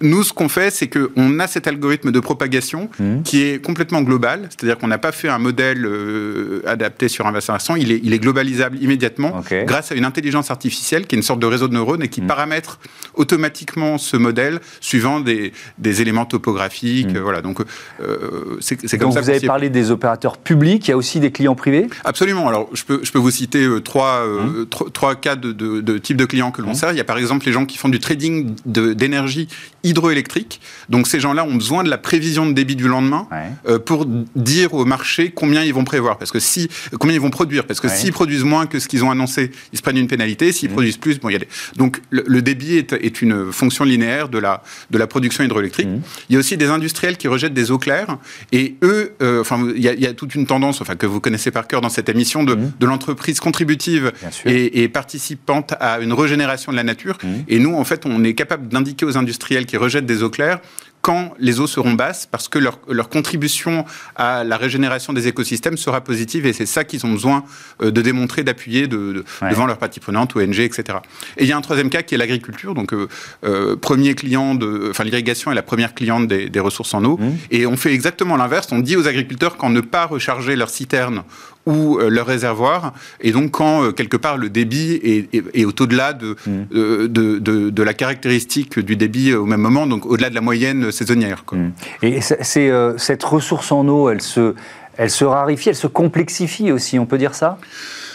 nous, 0.00 0.22
ce 0.22 0.32
qu'on 0.32 0.48
fait, 0.48 0.70
c'est 0.70 0.88
qu'on 0.88 1.38
a 1.40 1.46
cet 1.46 1.66
algorithme 1.66 2.10
de 2.10 2.20
propagation 2.20 2.90
mmh. 2.98 3.22
qui 3.22 3.42
est 3.42 3.64
complètement 3.64 4.02
global, 4.02 4.48
c'est-à-dire 4.50 4.78
qu'on 4.78 4.88
n'a 4.88 4.98
pas 4.98 5.12
fait 5.12 5.28
un 5.28 5.38
modèle 5.38 5.84
euh, 5.84 6.62
adapté 6.66 7.08
sur 7.08 7.26
un 7.26 7.32
bassin 7.32 7.52
versant, 7.54 7.76
il 7.76 7.92
est, 7.92 8.00
il 8.02 8.12
est 8.12 8.18
globalisable 8.18 8.78
immédiatement 8.80 9.42
grâce 9.66 9.92
à 9.92 9.94
une 9.94 10.04
intelligence 10.04 10.50
artificielle 10.50 11.06
qui 11.06 11.14
est 11.14 11.18
une 11.18 11.22
sorte 11.22 11.40
de 11.40 11.46
réseau 11.46 11.68
de 11.68 11.74
neurones 11.74 12.02
et 12.02 12.08
qui 12.08 12.22
mmh. 12.22 12.26
paramètre 12.26 12.78
automatiquement 13.14 13.98
ce 13.98 14.16
modèle 14.16 14.60
suivant 14.80 15.20
des, 15.20 15.52
des 15.78 16.02
éléments 16.02 16.24
topographiques. 16.24 17.14
Mmh. 17.14 17.18
Voilà, 17.18 17.42
donc 17.42 17.60
euh, 18.00 18.56
c'est 18.60 18.76
comme 18.98 19.12
ça. 19.12 19.20
Vous 19.20 19.30
avez 19.30 19.46
parlé 19.46 19.70
des 19.70 19.90
opérateurs 19.90 20.38
publics, 20.38 20.86
il 20.88 20.90
y 20.90 20.94
a 20.94 20.96
aussi 20.96 21.20
des 21.20 21.30
clients 21.30 21.54
privés? 21.54 21.88
Absolument. 22.04 22.48
Alors, 22.48 22.68
je 22.72 22.84
peux, 22.84 23.00
je 23.02 23.12
peux 23.12 23.18
vous 23.18 23.30
citer 23.30 23.64
euh, 23.64 23.80
trois, 23.80 24.24
euh, 24.26 24.64
trois 24.66 25.14
cas 25.14 25.36
de, 25.36 25.52
de, 25.52 25.98
types 25.98 26.16
de 26.16 26.24
clients 26.24 26.50
que 26.50 26.62
l'on 26.62 26.72
mmh. 26.72 26.74
Il 26.92 26.96
y 26.96 27.00
a 27.00 27.04
par 27.04 27.18
exemple 27.18 27.46
les 27.46 27.52
gens 27.52 27.66
qui 27.66 27.78
font 27.78 27.88
du 27.88 27.98
trading 27.98 28.54
d'énergie 28.64 29.48
hydroélectrique. 29.84 30.60
Donc, 30.88 31.06
ces 31.06 31.20
gens-là 31.20 31.44
ont 31.44 31.54
besoin 31.54 31.84
de 31.84 31.90
la 31.90 31.98
prévision 31.98 32.46
de 32.46 32.52
débit 32.52 32.76
du 32.76 32.88
lendemain 32.88 33.28
euh, 33.68 33.78
pour 33.78 34.06
dire 34.34 34.74
au 34.74 34.84
marché 34.84 35.30
combien 35.30 35.62
ils 35.62 35.74
vont 35.74 35.84
prévoir. 35.84 36.18
Parce 36.18 36.30
que 36.30 36.40
si, 36.40 36.68
combien 36.98 37.14
ils 37.14 37.20
vont 37.20 37.30
produire. 37.30 37.64
Parce 37.66 37.80
que 37.80 37.88
s'ils 37.88 38.12
produisent 38.12 38.44
moins 38.44 38.66
que 38.66 38.78
ce 38.78 38.88
qu'ils 38.88 39.04
ont 39.04 39.10
annoncé, 39.10 39.50
ils 39.72 39.78
se 39.78 39.82
prennent 39.82 39.96
une 39.96 40.08
pénalité. 40.08 40.52
S'ils 40.52 40.70
mmh. 40.70 40.72
produisent 40.72 40.96
plus, 40.96 41.20
bon, 41.20 41.28
il 41.28 41.32
y 41.32 41.36
a 41.36 41.40
des... 41.40 41.48
Donc, 41.76 42.00
le, 42.10 42.42
débit 42.42 42.76
est, 42.76 42.92
est, 42.92 43.22
une 43.22 43.52
fonction 43.52 43.84
linéaire 43.84 44.28
de 44.28 44.38
la, 44.38 44.62
de 44.90 44.98
la 44.98 45.06
production 45.06 45.44
hydroélectrique. 45.44 45.88
Il 46.28 46.32
y 46.34 46.36
a 46.36 46.38
aussi 46.38 46.56
des 46.56 46.66
industriels 46.66 47.16
qui 47.16 47.28
rejettent 47.28 47.54
des 47.54 47.70
eaux 47.70 47.78
claires. 47.78 48.18
Et 48.52 48.76
eux, 48.82 49.14
enfin, 49.40 49.66
il 49.74 49.82
y, 49.82 49.88
a, 49.88 49.94
il 49.94 50.00
y, 50.00 50.06
a, 50.06 50.14
toute 50.14 50.34
une 50.34 50.46
tendance, 50.46 50.80
enfin, 50.80 50.96
que 50.96 51.06
vous 51.06 51.20
connaissez 51.20 51.50
par 51.50 51.66
cœur 51.66 51.80
dans 51.80 51.88
cette 51.88 52.08
émission 52.08 52.42
de, 52.42 52.54
mmh. 52.54 52.72
de 52.78 52.86
l'entreprise 52.86 53.40
contributive 53.40 54.12
et, 54.44 54.82
et, 54.82 54.88
participante 54.88 55.74
à 55.80 56.00
une 56.00 56.12
régénération 56.12 56.72
de 56.72 56.76
la 56.78 56.84
nature. 56.84 57.18
Mmh. 57.22 57.28
Et 57.48 57.58
nous, 57.58 57.74
en 57.74 57.84
fait, 57.84 58.06
on 58.06 58.24
est 58.24 58.34
capable 58.34 58.68
d'indiquer 58.68 59.04
aux 59.04 59.16
industriels 59.18 59.66
qui 59.66 59.76
rejettent 59.76 60.06
des 60.06 60.22
eaux 60.22 60.30
claires 60.30 60.60
quand 61.00 61.32
les 61.38 61.60
eaux 61.60 61.66
seront 61.66 61.92
basses, 61.92 62.26
parce 62.26 62.48
que 62.48 62.58
leur, 62.58 62.78
leur, 62.88 63.08
contribution 63.08 63.84
à 64.16 64.44
la 64.44 64.56
régénération 64.56 65.12
des 65.12 65.28
écosystèmes 65.28 65.76
sera 65.76 66.00
positive, 66.02 66.44
et 66.46 66.52
c'est 66.52 66.66
ça 66.66 66.84
qu'ils 66.84 67.06
ont 67.06 67.12
besoin 67.12 67.44
euh, 67.82 67.90
de 67.90 68.02
démontrer, 68.02 68.42
d'appuyer 68.42 68.88
de, 68.88 69.24
devant 69.48 69.66
leurs 69.66 69.78
parties 69.78 70.00
prenantes, 70.00 70.36
ONG, 70.36 70.58
etc. 70.58 70.98
Et 71.36 71.44
il 71.44 71.48
y 71.48 71.52
a 71.52 71.56
un 71.56 71.60
troisième 71.60 71.88
cas 71.88 72.02
qui 72.02 72.14
est 72.14 72.18
l'agriculture, 72.18 72.74
donc 72.74 72.92
euh, 72.92 73.08
euh, 73.44 73.76
premier 73.76 74.14
client 74.14 74.54
de, 74.54 74.88
enfin 74.90 75.04
l'irrigation 75.04 75.52
est 75.52 75.54
la 75.54 75.62
première 75.62 75.94
cliente 75.94 76.26
des, 76.26 76.48
des 76.48 76.60
ressources 76.60 76.92
en 76.94 77.04
eau, 77.04 77.16
mmh. 77.16 77.36
et 77.52 77.66
on 77.66 77.76
fait 77.76 77.92
exactement 77.92 78.36
l'inverse, 78.36 78.68
on 78.72 78.80
dit 78.80 78.96
aux 78.96 79.06
agriculteurs 79.06 79.56
qu'en 79.56 79.70
ne 79.70 79.80
pas 79.80 80.06
recharger 80.06 80.56
leurs 80.56 80.70
citernes 80.70 81.22
ou 81.68 81.98
leur 81.98 82.26
réservoir. 82.26 82.92
Et 83.20 83.32
donc, 83.32 83.52
quand 83.52 83.92
quelque 83.92 84.16
part 84.16 84.36
le 84.36 84.48
débit 84.48 85.00
est, 85.02 85.34
est, 85.34 85.64
au-delà 85.64 86.12
de, 86.12 86.36
mmh. 86.46 86.50
de, 86.70 87.38
de, 87.38 87.70
de, 87.70 87.82
la 87.82 87.94
caractéristique 87.94 88.78
du 88.78 88.96
débit 88.96 89.34
au 89.34 89.46
même 89.46 89.60
moment, 89.60 89.86
donc 89.86 90.06
au-delà 90.06 90.30
de 90.30 90.34
la 90.34 90.40
moyenne 90.40 90.90
saisonnière. 90.90 91.44
Quoi. 91.44 91.58
Mmh. 91.58 91.72
Et 92.02 92.20
c'est, 92.20 92.72
cette 92.96 93.24
ressource 93.24 93.70
en 93.70 93.86
eau, 93.88 94.08
elle 94.10 94.22
se, 94.22 94.54
elle 94.96 95.10
se 95.10 95.24
raréfie, 95.24 95.68
elle 95.70 95.76
se 95.76 95.86
complexifie 95.86 96.72
aussi, 96.72 96.98
on 96.98 97.06
peut 97.06 97.18
dire 97.18 97.34
ça? 97.34 97.58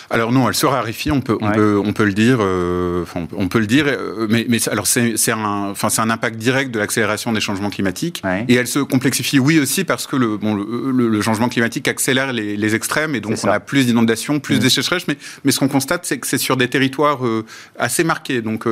Alors 0.10 0.32
non, 0.32 0.48
elle 0.48 0.56
se 0.56 0.66
raréfie, 0.66 1.12
on 1.12 1.22
peut, 1.22 1.38
on 1.42 1.52
peut, 1.52 1.82
on 1.84 1.94
peut 1.94 2.06
le 2.06 2.14
dire, 2.14 2.38
euh, 2.42 3.06
on 3.36 3.48
peut 3.48 3.60
le 3.60 3.68
dire, 3.68 3.86
euh, 3.88 4.28
mais, 4.30 4.46
mais 4.50 4.58
alors 4.70 4.88
c'est 4.88 5.32
un, 5.32 5.70
enfin 5.72 5.90
c'est 5.90 6.02
un 6.02 6.10
impact 6.10 6.38
direct 6.38 6.72
de 6.72 6.80
l'accélération 6.80 7.32
des 7.32 7.42
changements 7.42 7.70
climatiques, 7.70 8.22
et 8.48 8.56
elle 8.56 8.68
se 8.68 8.80
complexifie, 8.80 9.40
oui 9.40 9.60
aussi 9.60 9.84
parce 9.84 10.08
que 10.08 10.16
le, 10.16 10.38
bon, 10.38 10.56
le, 10.56 11.22
changement 11.22 11.50
climatique 11.50 11.88
accélère 11.88 12.34
les, 12.34 12.76
extrêmes, 12.76 13.16
et 13.16 13.22
donc 13.22 13.38
on 13.44 13.48
a 13.48 13.60
plus 13.60 13.86
d'inondations, 13.86 14.40
plus 14.40 14.58
mmh. 14.58 14.60
de 14.60 14.70
sécheresses, 14.70 15.08
mais, 15.08 15.18
mais 15.44 15.52
ce 15.52 15.60
qu'on 15.60 15.68
constate, 15.68 16.06
c'est 16.06 16.18
que 16.18 16.28
c'est 16.28 16.38
sur 16.38 16.58
des 16.58 16.68
territoires 16.68 17.26
euh, 17.26 17.46
assez 17.78 18.04
marqués, 18.04 18.42
donc 18.42 18.68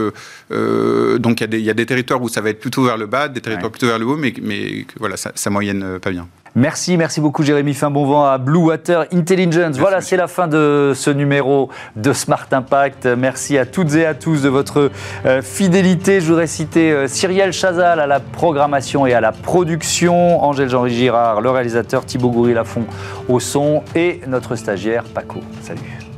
donc 0.51 1.41
il 1.41 1.53
y, 1.53 1.61
y, 1.61 1.69
a 1.69 1.73
des 1.73 1.85
territoires 1.85 2.21
où 2.21 2.29
ça 2.29 2.41
va 2.41 2.49
être 2.49 2.59
plutôt 2.59 2.83
vers 2.83 2.97
le 2.97 3.05
bas, 3.05 3.27
des 3.27 3.41
territoires 3.41 3.71
plutôt 3.71 3.87
vers 3.87 3.99
le 3.99 4.05
haut, 4.05 4.17
mais, 4.17 4.33
mais 4.41 4.85
voilà, 4.99 5.17
ça, 5.17 5.31
ça 5.35 5.49
moyenne 5.49 5.99
pas 5.99 6.11
bien. 6.11 6.27
Merci, 6.55 6.97
merci 6.97 7.21
beaucoup 7.21 7.43
Jérémy. 7.43 7.73
Fin 7.73 7.89
bon 7.89 8.05
vent 8.05 8.25
à 8.25 8.37
Blue 8.37 8.57
Water 8.57 9.05
Intelligence. 9.13 9.77
voilà, 9.77 10.01
c'est 10.01 10.17
la 10.17 10.27
fin 10.27 10.49
de 10.49 10.91
ce 10.93 11.09
numéro 11.09 11.69
de 11.95 12.11
Smart 12.11 12.47
Impact. 12.51 13.05
Merci 13.05 13.57
à 13.57 13.65
toutes 13.65 13.95
et 13.95 14.05
à 14.05 14.13
tous 14.13 14.41
de 14.41 14.49
votre 14.49 14.91
euh, 15.25 15.41
fidélité. 15.41 16.19
Je 16.19 16.27
voudrais 16.27 16.47
citer 16.47 16.91
euh, 16.91 17.07
Cyrielle 17.07 17.53
Chazal 17.53 18.01
à 18.01 18.07
la 18.07 18.19
programmation 18.19 19.05
et 19.07 19.13
à 19.13 19.21
la 19.21 19.31
production, 19.31 20.43
Angèle 20.43 20.69
Jean-Henri 20.69 20.93
Girard, 20.93 21.39
le 21.39 21.49
réalisateur, 21.49 22.05
Thibaut 22.05 22.31
Goury-Lafont 22.31 22.85
au 23.29 23.39
son 23.39 23.83
et 23.95 24.19
notre 24.27 24.55
stagiaire 24.57 25.03
Paco. 25.05 25.39
Salut. 25.61 26.10